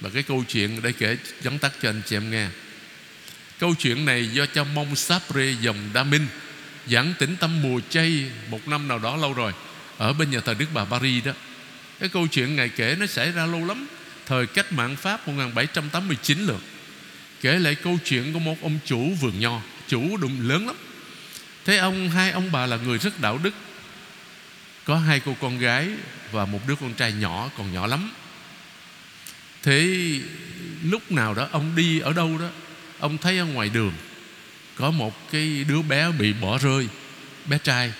và 0.00 0.10
cái 0.10 0.22
câu 0.22 0.44
chuyện 0.48 0.82
để 0.82 0.92
kể, 0.92 1.16
dẫn 1.42 1.58
tắt 1.58 1.72
cho 1.82 1.88
anh 1.88 2.02
chị 2.06 2.16
em 2.16 2.30
nghe. 2.30 2.48
Câu 3.58 3.74
chuyện 3.78 4.04
này 4.04 4.28
do 4.32 4.46
cha 4.46 4.64
Mông 4.64 4.96
Sapre 4.96 5.54
dòng 5.60 5.90
Đa 5.92 6.04
Minh 6.04 6.26
Giảng 6.86 7.14
tĩnh 7.18 7.36
tâm 7.36 7.62
mùa 7.62 7.80
chay 7.90 8.30
Một 8.50 8.68
năm 8.68 8.88
nào 8.88 8.98
đó 8.98 9.16
lâu 9.16 9.32
rồi. 9.32 9.52
Ở 9.98 10.12
bên 10.12 10.30
nhà 10.30 10.40
thờ 10.40 10.54
Đức 10.58 10.66
Bà 10.74 10.84
Paris 10.84 11.24
đó, 11.24 11.32
Cái 12.00 12.08
câu 12.08 12.26
chuyện 12.26 12.56
Ngài 12.56 12.68
kể 12.68 12.96
nó 12.98 13.06
xảy 13.06 13.32
ra 13.32 13.46
lâu 13.46 13.64
lắm. 13.64 13.86
Thời 14.26 14.46
cách 14.46 14.72
mạng 14.72 14.96
Pháp 14.96 15.28
1789 15.28 16.46
lượt, 16.46 16.60
Kể 17.40 17.58
lại 17.58 17.74
câu 17.74 17.98
chuyện 18.04 18.32
của 18.32 18.38
một 18.38 18.62
ông 18.62 18.78
chủ 18.84 19.14
vườn 19.20 19.40
nho, 19.40 19.60
Chủ 19.88 20.16
đụng 20.16 20.48
lớn 20.48 20.66
lắm. 20.66 20.76
Thế 21.64 21.76
ông, 21.76 22.10
hai 22.10 22.30
ông 22.30 22.52
bà 22.52 22.66
là 22.66 22.76
người 22.76 22.98
rất 22.98 23.20
đạo 23.20 23.38
đức. 23.42 23.54
Có 24.84 24.96
hai 24.96 25.20
cô 25.20 25.36
con 25.40 25.58
gái 25.58 25.88
Và 26.32 26.46
một 26.46 26.60
đứa 26.68 26.74
con 26.76 26.94
trai 26.94 27.12
nhỏ, 27.12 27.50
Còn 27.58 27.72
nhỏ 27.72 27.86
lắm. 27.86 28.10
Thế 29.62 29.96
lúc 30.84 31.12
nào 31.12 31.34
đó 31.34 31.48
ông 31.52 31.76
đi 31.76 32.00
ở 32.00 32.12
đâu 32.12 32.38
đó, 32.38 32.48
Ông 32.98 33.18
thấy 33.18 33.38
ở 33.38 33.44
ngoài 33.44 33.68
đường 33.68 33.92
Có 34.74 34.90
một 34.90 35.30
cái 35.32 35.64
đứa 35.68 35.82
bé 35.82 36.10
bị 36.10 36.32
bỏ 36.32 36.58
rơi, 36.58 36.88
Bé 37.46 37.58
trai. 37.58 37.92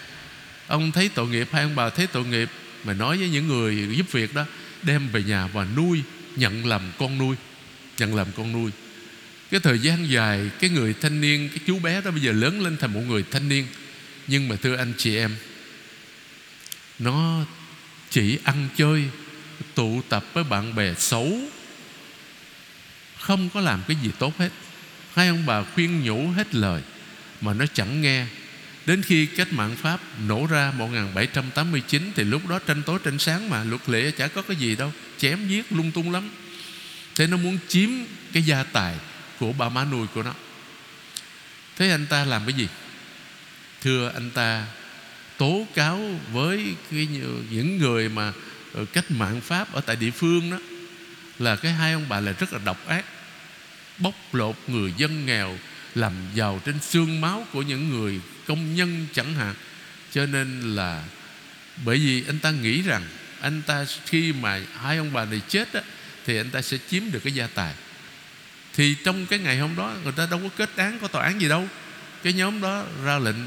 Ông 0.73 0.93
thấy 0.93 1.09
tội 1.09 1.29
nghiệp 1.29 1.49
hay 1.53 1.63
ông 1.63 1.75
bà 1.75 1.91
thấy 1.91 2.07
tội 2.07 2.25
nghiệp, 2.25 2.49
Mà 2.85 2.93
nói 2.93 3.17
với 3.17 3.29
những 3.29 3.49
người 3.49 3.89
giúp 3.97 4.13
việc 4.13 4.35
đó, 4.35 4.45
Đem 4.83 5.09
về 5.09 5.23
nhà 5.23 5.47
và 5.47 5.67
nuôi, 5.77 6.03
Nhận 6.37 6.67
làm 6.67 6.83
con 6.99 7.19
nuôi, 7.19 7.37
Nhận 7.99 8.15
làm 8.15 8.27
con 8.37 8.53
nuôi. 8.53 8.71
Cái 9.51 9.61
thời 9.61 9.79
gian 9.79 10.11
dài, 10.11 10.51
Cái 10.61 10.71
người 10.71 10.95
thanh 11.01 11.21
niên, 11.21 11.49
Cái 11.49 11.59
chú 11.67 11.79
bé 11.79 12.01
đó 12.01 12.11
bây 12.11 12.21
giờ 12.21 12.33
lớn 12.33 12.61
lên 12.61 12.77
thành 12.77 12.93
một 12.93 13.01
người 13.09 13.25
thanh 13.31 13.49
niên. 13.49 13.67
Nhưng 14.27 14.49
mà 14.49 14.57
thưa 14.57 14.77
anh 14.77 14.93
chị 14.99 15.17
em, 15.17 15.37
Nó 16.99 17.45
chỉ 18.11 18.39
ăn 18.45 18.69
chơi, 18.77 19.05
tụ 19.75 20.03
tập 20.09 20.25
với 20.33 20.45
bạn 20.45 20.75
bè 20.75 20.95
xấu, 20.95 21.39
không 23.19 23.49
có 23.55 23.61
làm 23.61 23.83
cái 23.89 23.97
gì 24.03 24.11
tốt 24.19 24.39
hết. 24.39 24.51
Hai 25.15 25.29
ông 25.29 25.47
bà 25.47 25.63
khuyên 25.63 26.03
nhủ 26.05 26.29
hết 26.29 26.55
lời, 26.55 26.83
mà 27.41 27.55
nó 27.55 27.65
chẳng 27.75 28.01
nghe. 28.01 28.27
Đến 28.87 29.03
khi 29.03 29.27
cách 29.27 29.53
mạng 29.53 29.77
Pháp 29.77 30.01
nổ 30.27 30.47
ra 30.47 30.73
1789 30.79 32.13
Thì 32.15 32.25
lúc 32.25 32.49
đó 32.49 32.59
tranh 32.59 32.83
tối 32.83 32.99
tranh 33.05 33.19
sáng 33.19 33.51
mà 33.51 33.65
Luật 33.65 33.89
lệ 33.89 34.11
chả 34.11 34.29
có 34.29 34.43
cái 34.43 34.57
gì 34.57 34.77
đâu 34.77 34.93
Chém 35.19 35.49
giết 35.49 35.73
lung 35.73 35.91
tung 35.91 36.13
lắm. 36.13 36.31
Thế 37.15 37.27
nó 37.27 37.37
muốn 37.37 37.59
chiếm 37.69 37.89
cái 38.33 38.43
gia 38.43 38.63
tài 38.63 38.95
Của 39.39 39.53
ba 39.53 39.69
má 39.69 39.85
nuôi 39.85 40.07
của 40.15 40.23
nó. 40.23 40.35
Thế 41.77 41.91
anh 41.91 42.07
ta 42.07 42.25
làm 42.25 42.43
cái 42.47 42.53
gì? 42.53 42.69
Thưa 43.81 44.11
anh 44.15 44.31
ta 44.31 44.67
Tố 45.37 45.67
cáo 45.75 46.19
với 46.33 46.75
cái, 46.91 47.09
những 47.51 47.79
người 47.79 48.09
mà 48.09 48.33
ờ, 48.75 48.85
Cách 48.93 49.11
mạng 49.11 49.41
Pháp 49.41 49.73
ở 49.73 49.81
tại 49.81 49.97
địa 49.97 50.11
phương 50.11 50.51
đó 50.51 50.59
Là 51.39 51.57
cái 51.57 51.73
hai 51.73 51.93
ông 51.93 52.05
bà 52.09 52.21
là 52.21 52.33
rất 52.33 52.53
là 52.53 52.59
độc 52.65 52.87
ác 52.87 53.05
Bóc 53.99 54.15
lột 54.33 54.57
người 54.67 54.93
dân 54.97 55.27
nghèo 55.27 55.59
làm 55.95 56.13
giàu 56.35 56.61
trên 56.65 56.81
xương 56.81 57.21
máu 57.21 57.47
của 57.53 57.63
những 57.63 57.91
người 57.91 58.21
công 58.47 58.75
nhân 58.75 59.07
chẳng 59.13 59.35
hạn. 59.35 59.55
Cho 60.13 60.27
nên 60.27 60.75
là 60.75 61.05
bởi 61.85 61.99
vì 61.99 62.25
anh 62.27 62.39
ta 62.39 62.51
nghĩ 62.51 62.83
rằng 62.83 63.03
anh 63.41 63.63
ta 63.63 63.85
khi 64.07 64.33
mà 64.33 64.61
hai 64.81 64.97
ông 64.97 65.13
bà 65.13 65.25
này 65.25 65.41
chết 65.49 65.73
á, 65.73 65.81
thì 66.27 66.37
anh 66.37 66.51
ta 66.51 66.63
sẽ 66.63 66.79
chiếm 66.91 67.03
được 67.11 67.21
cái 67.25 67.33
gia 67.33 67.47
tài. 67.47 67.75
Thì 68.75 68.97
trong 69.05 69.27
cái 69.27 69.39
ngày 69.39 69.59
hôm 69.59 69.77
đó 69.77 69.95
người 70.05 70.13
ta 70.13 70.27
đâu 70.31 70.41
có 70.43 70.49
kết 70.57 70.77
án 70.77 70.99
có 70.99 71.09
tòa 71.09 71.25
án 71.25 71.41
gì 71.41 71.49
đâu. 71.49 71.69
Cái 72.23 72.33
nhóm 72.33 72.61
đó 72.61 72.85
ra 73.05 73.19
lệnh 73.19 73.47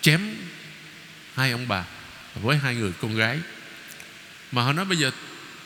chém 0.00 0.34
hai 1.34 1.50
ông 1.50 1.68
bà 1.68 1.84
với 2.34 2.58
hai 2.58 2.74
người 2.74 2.92
con 3.00 3.16
gái. 3.16 3.40
Mà 4.52 4.62
họ 4.62 4.72
nói 4.72 4.84
bây 4.84 4.98
giờ 4.98 5.10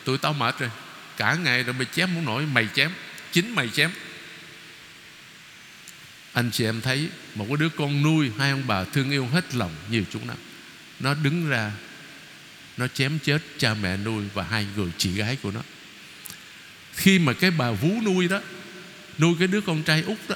tụi 0.03 0.17
tao 0.17 0.33
mệt 0.33 0.59
rồi 0.59 0.69
cả 1.17 1.33
ngày 1.33 1.63
rồi 1.63 1.73
mày 1.73 1.85
chém 1.85 2.09
không 2.13 2.25
nổi 2.25 2.45
mày 2.45 2.67
chém 2.75 2.91
chính 3.31 3.55
mày 3.55 3.69
chém 3.69 3.91
anh 6.37 6.51
chị 6.51 6.65
em 6.65 6.81
thấy 6.81 7.09
một 7.35 7.45
cái 7.47 7.57
đứa 7.57 7.69
con 7.69 8.03
nuôi, 8.03 8.31
hai 8.37 8.51
ông 8.51 8.63
bà 8.67 8.83
thương 8.83 9.11
yêu 9.11 9.27
hết 9.27 9.55
lòng 9.55 9.75
nhiều 9.91 10.03
chúng 10.11 10.27
nào 10.27 10.37
nó 10.99 11.13
đứng 11.13 11.49
ra, 11.49 11.71
nó 12.77 12.87
chém 12.87 13.19
chết 13.19 13.41
cha 13.57 13.73
mẹ 13.73 13.97
nuôi 13.97 14.23
và 14.33 14.43
hai 14.43 14.67
người 14.75 14.91
chị 14.97 15.11
gái 15.11 15.37
của 15.43 15.51
nó. 15.51 15.61
Khi 16.95 17.19
mà 17.19 17.33
cái 17.33 17.51
bà 17.51 17.71
vú 17.71 18.01
nuôi 18.01 18.27
đó, 18.27 18.41
nuôi 19.17 19.35
cái 19.39 19.47
đứa 19.47 19.61
con 19.61 19.83
trai 19.83 20.01
út 20.01 20.17
đó, 20.29 20.35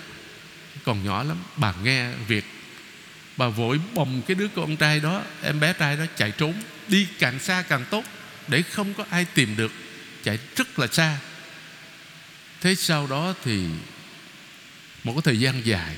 còn 0.83 1.03
nhỏ 1.05 1.23
lắm, 1.23 1.37
bà 1.57 1.73
nghe 1.83 2.11
việc, 2.27 2.45
bà 3.37 3.47
vội 3.47 3.79
bồng 3.93 4.21
cái 4.27 4.35
đứa 4.35 4.47
con 4.47 4.77
trai 4.77 4.99
đó, 4.99 5.23
em 5.43 5.59
bé 5.59 5.73
trai 5.73 5.97
đó 5.97 6.05
chạy 6.17 6.31
trốn, 6.31 6.53
đi 6.87 7.07
càng 7.19 7.39
xa 7.39 7.61
càng 7.61 7.85
tốt, 7.89 8.03
để 8.47 8.61
không 8.61 8.93
có 8.93 9.05
ai 9.09 9.25
tìm 9.25 9.55
được, 9.55 9.71
chạy 10.23 10.39
rất 10.55 10.79
là 10.79 10.87
xa. 10.87 11.17
Thế 12.61 12.75
sau 12.75 13.07
đó 13.07 13.33
thì 13.43 13.65
một 15.03 15.13
cái 15.13 15.21
thời 15.21 15.39
gian 15.39 15.65
dài. 15.65 15.95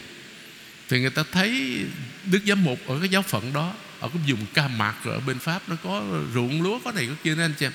Thì 0.90 1.00
người 1.00 1.10
ta 1.10 1.24
thấy 1.32 1.80
đức 2.26 2.40
giám 2.48 2.64
mục 2.64 2.80
ở 2.88 3.00
cái 3.00 3.10
giáo 3.10 3.22
phận 3.22 3.54
đó 3.54 3.74
ở 4.00 4.10
cái 4.14 4.24
vùng 4.28 4.46
ca 4.54 4.68
mạc 4.68 4.96
ở 5.06 5.20
bên 5.20 5.40
pháp, 5.40 5.70
nó 5.70 5.76
có 5.84 6.04
ruộng 6.34 6.62
lúa, 6.62 6.80
có 6.80 6.92
này, 6.92 7.08
có 7.08 7.14
kia 7.24 7.36
nên 7.36 7.46
anh 7.46 7.54
chị 7.60 7.66
em. 7.66 7.72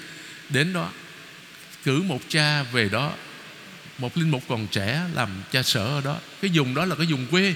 Đến 0.49 0.73
đó, 0.73 0.91
cử 1.85 2.03
một 2.03 2.21
cha 2.29 2.62
về 2.62 2.88
đó, 2.88 3.12
một 3.99 4.17
linh 4.17 4.31
mục 4.31 4.43
còn 4.49 4.67
trẻ, 4.67 5.03
làm 5.14 5.29
cha 5.53 5.62
sở 5.62 5.87
ở 5.87 6.01
đó. 6.01 6.19
Cái 6.43 6.51
vùng 6.55 6.75
đó 6.75 6.85
là 6.85 6.95
cái 6.95 7.07
vùng 7.07 7.27
quê. 7.27 7.55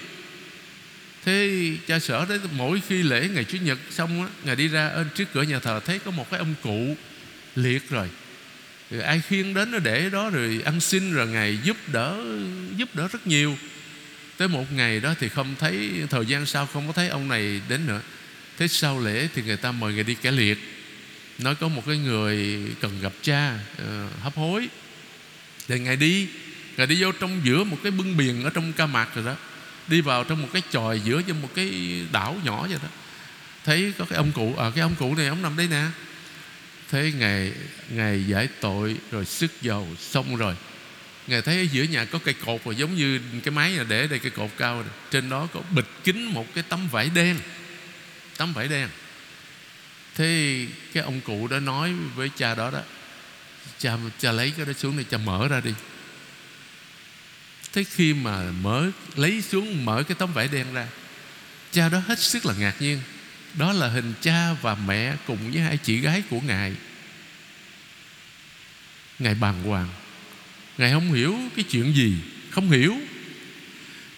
Thế 1.24 1.70
cha 1.86 1.98
sở 1.98 2.26
đấy 2.28 2.38
mỗi 2.52 2.82
khi 2.88 3.02
lễ 3.02 3.28
ngày 3.34 3.44
chủ 3.44 3.58
nhật 3.58 3.78
xong 3.90 4.22
á, 4.22 4.28
ngài 4.44 4.56
đi 4.56 4.68
ra 4.68 4.88
ở 4.88 5.04
trước 5.14 5.24
cửa 5.32 5.42
nhà 5.42 5.58
thờ, 5.58 5.80
thấy 5.86 5.98
có 5.98 6.10
một 6.10 6.30
cái 6.30 6.38
ông 6.38 6.54
cụ 6.62 6.96
liệt 7.56 7.90
rồi 7.90 8.08
rồi 8.92 9.02
ai 9.02 9.20
khiêng 9.28 9.54
đến 9.54 9.70
nó 9.70 9.78
để 9.78 10.10
đó 10.10 10.30
rồi 10.30 10.60
ăn 10.64 10.80
xin 10.80 11.14
rồi 11.14 11.28
ngài 11.28 11.58
giúp 11.64 11.76
đỡ 11.92 12.24
giúp 12.76 12.88
đỡ 12.94 13.08
rất 13.12 13.26
nhiều. 13.26 13.56
Tới 14.36 14.48
một 14.48 14.72
ngày 14.72 15.00
đó 15.00 15.14
thì 15.20 15.28
không 15.28 15.54
thấy 15.58 15.90
thời 16.10 16.26
gian 16.26 16.46
sau 16.46 16.66
không 16.66 16.86
có 16.86 16.92
thấy 16.92 17.08
ông 17.08 17.28
này 17.28 17.60
đến 17.68 17.86
nữa. 17.86 18.00
Thế 18.58 18.68
sau 18.68 19.00
lễ 19.00 19.28
thì 19.34 19.42
người 19.42 19.56
ta 19.56 19.72
mời 19.72 19.92
người 19.92 20.04
đi 20.04 20.14
kẻ 20.14 20.30
liệt. 20.30 20.58
Nói 21.38 21.54
có 21.54 21.68
một 21.68 21.82
cái 21.86 21.96
người 21.96 22.60
cần 22.80 23.00
gặp 23.02 23.12
cha 23.22 23.58
uh, 23.74 24.22
hấp 24.22 24.34
hối. 24.34 24.68
Thì 25.68 25.78
ngài 25.78 25.96
đi 25.96 26.28
ngài 26.76 26.86
đi 26.86 27.02
vô 27.02 27.12
trong 27.12 27.40
giữa 27.44 27.64
một 27.64 27.78
cái 27.82 27.92
bưng 27.92 28.16
biển 28.16 28.44
ở 28.44 28.50
trong 28.50 28.72
ca 28.72 28.86
mạc 28.86 29.14
rồi 29.14 29.24
đó. 29.24 29.36
Đi 29.88 30.00
vào 30.00 30.24
trong 30.24 30.42
một 30.42 30.48
cái 30.52 30.62
chòi 30.70 31.00
giữa 31.00 31.22
trong 31.22 31.42
một 31.42 31.50
cái 31.54 32.00
đảo 32.12 32.36
nhỏ 32.44 32.66
vậy 32.70 32.78
đó. 32.82 32.88
Thấy 33.64 33.92
có 33.98 34.04
cái 34.04 34.16
ông 34.16 34.32
cụ 34.32 34.54
à 34.58 34.70
cái 34.74 34.82
ông 34.82 34.94
cụ 34.94 35.14
này 35.14 35.26
ông 35.26 35.42
nằm 35.42 35.56
đây 35.56 35.68
nè 35.68 35.84
thấy 36.92 37.12
ngài 37.12 37.52
ngài 37.88 38.24
giải 38.26 38.48
tội 38.60 38.96
rồi 39.10 39.24
sức 39.24 39.52
dầu 39.62 39.88
xong 39.98 40.36
rồi. 40.36 40.54
Ngài 41.26 41.42
thấy 41.42 41.58
ở 41.58 41.62
giữa 41.72 41.82
nhà 41.82 42.04
có 42.04 42.18
cây 42.24 42.34
cột 42.44 42.64
rồi, 42.64 42.76
giống 42.76 42.94
như 42.94 43.20
cái 43.44 43.52
máy 43.52 43.72
nhà 43.72 43.84
để 43.88 44.06
đây, 44.06 44.18
cây 44.18 44.30
cột 44.30 44.50
cao 44.58 44.82
này. 44.82 44.92
trên 45.10 45.30
đó 45.30 45.48
có 45.52 45.60
bịch 45.74 45.88
kín 46.04 46.24
một 46.24 46.46
cái 46.54 46.64
tấm 46.68 46.88
vải 46.88 47.10
đen, 47.14 47.36
tấm 48.36 48.52
vải 48.52 48.68
đen. 48.68 48.88
Thế 50.14 50.66
cái 50.92 51.02
ông 51.02 51.20
cụ 51.20 51.48
đó 51.48 51.60
nói 51.60 51.92
với 52.14 52.30
cha 52.36 52.54
đó 52.54 52.70
đó, 52.70 52.80
cha 53.78 53.96
cha 54.18 54.32
lấy 54.32 54.52
cái 54.56 54.66
đó 54.66 54.72
xuống 54.72 54.96
này 54.96 55.04
cha 55.10 55.18
mở 55.18 55.48
ra 55.48 55.60
đi. 55.60 55.74
Thế 57.72 57.84
khi 57.84 58.14
mà 58.14 58.42
mở, 58.60 58.90
lấy 59.16 59.42
xuống 59.42 59.84
mở 59.84 60.02
cái 60.08 60.16
tấm 60.18 60.32
vải 60.32 60.48
đen 60.48 60.74
ra, 60.74 60.86
cha 61.70 61.88
đó 61.88 62.02
hết 62.06 62.18
sức 62.18 62.46
là 62.46 62.54
ngạc 62.58 62.74
nhiên 62.80 63.00
đó 63.54 63.72
là 63.72 63.88
hình 63.88 64.12
cha 64.20 64.52
và 64.52 64.74
mẹ 64.74 65.16
cùng 65.26 65.52
với 65.52 65.62
hai 65.62 65.76
chị 65.76 65.96
gái 65.96 66.22
của 66.30 66.40
ngài. 66.40 66.72
Ngài 69.18 69.34
bàng 69.34 69.62
hoàng. 69.62 69.88
Ngài 70.78 70.92
không 70.92 71.12
hiểu 71.12 71.38
cái 71.56 71.64
chuyện 71.70 71.94
gì, 71.94 72.14
không 72.50 72.70
hiểu. 72.70 72.96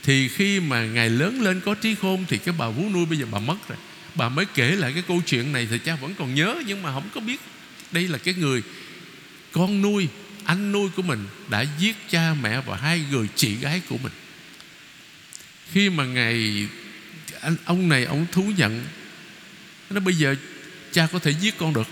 Thì 0.03 0.29
khi 0.29 0.61
mà 0.61 0.85
ngài 0.85 1.11
lớn 1.11 1.43
lên 1.43 1.61
có 1.61 1.75
trí 1.75 1.95
khôn 1.95 2.25
thì 2.29 2.39
cái 2.39 2.55
bà 2.59 2.69
vú 2.69 2.91
nuôi 2.91 3.07
bây 3.07 3.19
giờ 3.19 3.27
bà 3.31 3.39
mất 3.39 3.69
rồi. 3.69 3.79
Bà 4.15 4.29
mới 4.29 4.47
kể 4.55 4.71
lại 4.71 4.93
cái 4.93 5.03
câu 5.09 5.23
chuyện 5.27 5.53
này 5.53 5.69
thì 5.71 5.79
cha 5.79 5.97
vẫn 5.97 6.15
còn 6.19 6.35
nhớ, 6.35 6.63
nhưng 6.67 6.83
mà 6.83 6.93
không 6.93 7.09
có 7.15 7.21
biết 7.21 7.41
đây 7.93 8.09
là 8.09 8.19
cái 8.19 8.35
người 8.35 8.63
con 9.53 9.83
nuôi, 9.83 10.09
anh 10.45 10.73
nuôi 10.73 10.91
của 10.97 11.03
mình 11.03 11.27
đã 11.49 11.65
giết 11.79 11.97
cha 12.11 12.35
mẹ 12.43 12.61
và 12.61 12.77
hai 12.77 13.05
người 13.11 13.29
chị 13.37 13.57
gái 13.57 13.83
của 13.89 13.99
mình. 13.99 14.13
Khi 15.73 15.91
mà 15.91 16.05
ngài, 16.05 16.69
anh, 17.41 17.57
ông 17.65 17.89
này, 17.89 18.05
ông 18.05 18.27
thú 18.33 18.53
nhận 18.57 18.85
nó 19.91 20.01
bây 20.01 20.15
giờ 20.15 20.35
cha 20.93 21.07
có 21.07 21.19
thể 21.19 21.31
giết 21.31 21.59
con 21.59 21.75
được. 21.75 21.87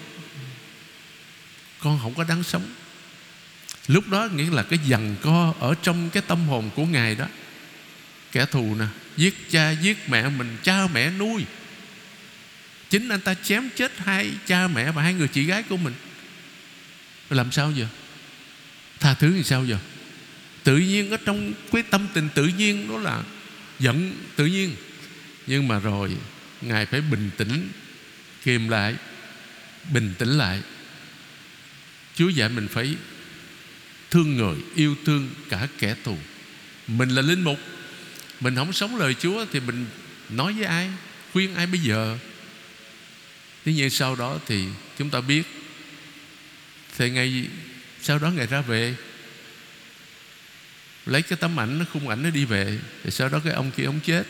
Con 1.78 1.98
không 2.02 2.14
có 2.14 2.24
đáng 2.24 2.42
sống. 2.42 2.74
Lúc 3.86 4.08
đó 4.08 4.28
nghĩa 4.34 4.50
là 4.50 4.62
cái 4.62 4.78
dằn 4.86 5.16
co 5.22 5.54
ở 5.60 5.74
trong 5.82 6.10
cái 6.10 6.22
tâm 6.26 6.48
hồn 6.48 6.70
của 6.74 6.86
ngài 6.86 7.14
đó. 7.14 7.26
Kẻ 8.32 8.46
thù 8.46 8.74
nè, 8.78 8.84
giết 9.16 9.50
cha, 9.50 9.70
giết 9.70 10.08
mẹ 10.08 10.28
mình, 10.28 10.56
cha 10.62 10.86
mẹ 10.94 11.10
nuôi. 11.10 11.44
Chính 12.90 13.08
anh 13.08 13.20
ta 13.20 13.34
chém 13.34 13.70
chết 13.76 13.98
hai 13.98 14.30
cha 14.46 14.68
mẹ 14.68 14.92
và 14.92 15.02
hai 15.02 15.14
người 15.14 15.28
chị 15.28 15.44
gái 15.44 15.62
của 15.62 15.76
mình. 15.76 15.94
Làm 17.30 17.52
sao 17.52 17.72
giờ? 17.72 17.86
Tha 19.00 19.14
thứ 19.14 19.32
thì 19.36 19.42
sao 19.42 19.64
giờ? 19.64 19.78
Tự 20.64 20.76
nhiên 20.76 21.10
ở 21.10 21.16
trong 21.24 21.52
cái 21.72 21.82
tâm 21.82 22.08
tình 22.14 22.28
tự 22.34 22.46
nhiên 22.46 22.88
đó 22.88 22.98
là 22.98 23.22
giận 23.78 24.12
tự 24.36 24.46
nhiên. 24.46 24.76
Nhưng 25.46 25.68
mà 25.68 25.78
rồi 25.78 26.16
ngài 26.60 26.86
phải 26.86 27.00
bình 27.00 27.30
tĩnh 27.36 27.68
kìm 28.44 28.68
lại 28.68 28.94
bình 29.92 30.14
tĩnh 30.18 30.38
lại. 30.38 30.62
Chúa 32.14 32.28
dạy 32.28 32.48
mình 32.48 32.68
phải 32.68 32.96
thương 34.10 34.36
người 34.36 34.56
yêu 34.74 34.96
thương 35.06 35.30
cả 35.48 35.68
kẻ 35.78 35.96
thù. 36.04 36.16
Mình 36.86 37.08
là 37.08 37.22
linh 37.22 37.42
mục 37.42 37.58
mình 38.40 38.56
không 38.56 38.72
sống 38.72 38.96
lời 38.96 39.14
chúa 39.14 39.46
thì 39.52 39.60
mình 39.60 39.86
nói 40.28 40.52
với 40.52 40.64
ai 40.64 40.90
khuyên 41.32 41.54
ai 41.54 41.66
bây 41.66 41.80
giờ? 41.80 42.18
Tuy 43.64 43.74
nhiên 43.74 43.90
sau 43.90 44.16
đó 44.16 44.38
thì 44.46 44.64
chúng 44.98 45.10
ta 45.10 45.20
biết 45.20 45.42
Thì 46.96 47.10
ngày 47.10 47.46
sau 48.02 48.18
đó 48.18 48.30
ngày 48.30 48.46
ra 48.46 48.60
về 48.60 48.94
Lấy 51.06 51.22
cái 51.22 51.38
tấm 51.40 51.60
ảnh, 51.60 51.78
nó 51.78 51.84
khung 51.92 52.08
ảnh 52.08 52.22
nó 52.22 52.30
đi 52.30 52.44
về 52.44 52.78
Thì 53.04 53.10
sau 53.10 53.28
đó 53.28 53.40
cái 53.44 53.52
ông 53.52 53.70
kia 53.70 53.84
ông 53.84 54.00
chết. 54.00 54.26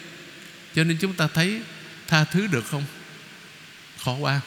Cho 0.75 0.85
nên 0.85 0.98
chúng 1.01 1.14
ta 1.14 1.27
thấy 1.27 1.61
tha 2.09 2.25
thứ 2.25 2.46
được 2.46 2.66
không? 2.66 2.85
Khó 4.05 4.15
quá. 4.15 4.41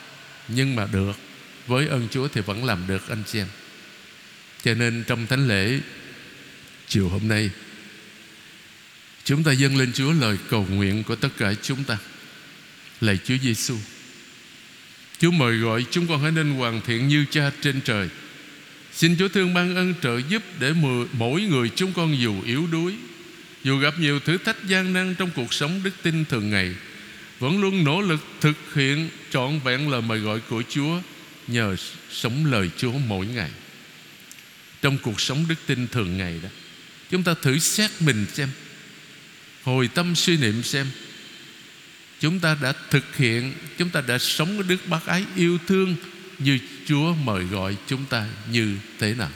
Nhưng 0.47 0.75
mà 0.75 0.87
được, 0.91 1.13
Với 1.67 1.87
ơn 1.87 2.07
Chúa 2.11 2.27
thì 2.27 2.41
vẫn 2.41 2.65
làm 2.65 2.87
được 2.87 3.09
anh 3.09 3.23
chị 3.27 3.39
em. 3.39 3.47
Cho 4.63 4.73
nên 4.73 5.03
trong 5.07 5.27
thánh 5.27 5.47
lễ 5.47 5.79
Chiều 6.87 7.09
hôm 7.09 7.27
nay, 7.27 7.49
Chúng 9.23 9.43
ta 9.43 9.51
dâng 9.51 9.77
lên 9.77 9.93
Chúa 9.93 10.11
lời 10.11 10.37
cầu 10.49 10.67
nguyện 10.69 11.03
của 11.03 11.15
tất 11.15 11.29
cả 11.37 11.53
chúng 11.61 11.83
ta. 11.83 11.97
Lạy 13.01 13.19
Chúa 13.25 13.37
Giêsu 13.43 13.75
Chúa 15.19 15.31
mời 15.31 15.57
gọi 15.57 15.85
chúng 15.91 16.07
con 16.07 16.21
hãy 16.21 16.31
nên 16.31 16.51
hoàn 16.51 16.81
thiện 16.81 17.07
như 17.07 17.25
cha 17.31 17.51
trên 17.61 17.81
trời. 17.81 18.09
Xin 18.93 19.15
Chúa 19.19 19.27
thương 19.27 19.53
ban 19.53 19.75
ân 19.75 19.93
trợ 20.01 20.17
giúp 20.29 20.43
Để 20.59 20.73
mỗi 21.13 21.41
người 21.41 21.69
chúng 21.75 21.93
con 21.93 22.19
dù 22.19 22.41
yếu 22.45 22.67
đuối, 22.67 22.95
Dù 23.63 23.77
gặp 23.77 23.99
nhiều 23.99 24.19
thử 24.19 24.37
thách 24.37 24.67
gian 24.67 24.93
nan 24.93 25.15
Trong 25.15 25.29
cuộc 25.35 25.53
sống 25.53 25.81
đức 25.83 25.93
tin 26.03 26.25
thường 26.25 26.49
ngày 26.49 26.75
vẫn 27.39 27.61
luôn 27.61 27.83
nỗ 27.83 28.01
lực 28.01 28.25
thực 28.41 28.73
hiện 28.73 29.09
Trọn 29.31 29.59
vẹn 29.59 29.89
lời 29.89 30.01
mời 30.01 30.19
gọi 30.19 30.39
của 30.39 30.63
Chúa 30.69 31.01
Nhờ 31.47 31.75
sống 32.11 32.45
lời 32.45 32.69
Chúa 32.77 32.91
mỗi 32.91 33.25
ngày. 33.25 33.51
Trong 34.81 34.97
cuộc 34.97 35.21
sống 35.21 35.45
đức 35.47 35.55
tin 35.65 35.87
thường 35.87 36.17
ngày 36.17 36.39
đó, 36.43 36.49
Chúng 37.11 37.23
ta 37.23 37.33
thử 37.41 37.59
xét 37.59 37.91
mình 37.99 38.25
xem, 38.33 38.49
Hồi 39.63 39.87
tâm 39.87 40.15
suy 40.15 40.37
niệm 40.37 40.63
xem, 40.63 40.87
Chúng 42.19 42.39
ta 42.39 42.57
đã 42.61 42.73
thực 42.91 43.15
hiện, 43.15 43.53
Chúng 43.77 43.89
ta 43.89 44.01
đã 44.01 44.17
sống 44.17 44.49
cái 44.57 44.67
đức 44.69 44.87
bác 44.87 45.05
ái 45.05 45.25
yêu 45.35 45.57
thương 45.67 45.95
Như 46.39 46.59
Chúa 46.85 47.13
mời 47.13 47.43
gọi 47.43 47.77
chúng 47.87 48.05
ta 48.05 48.27
như 48.51 48.75
thế 48.99 49.13
nào. 49.13 49.31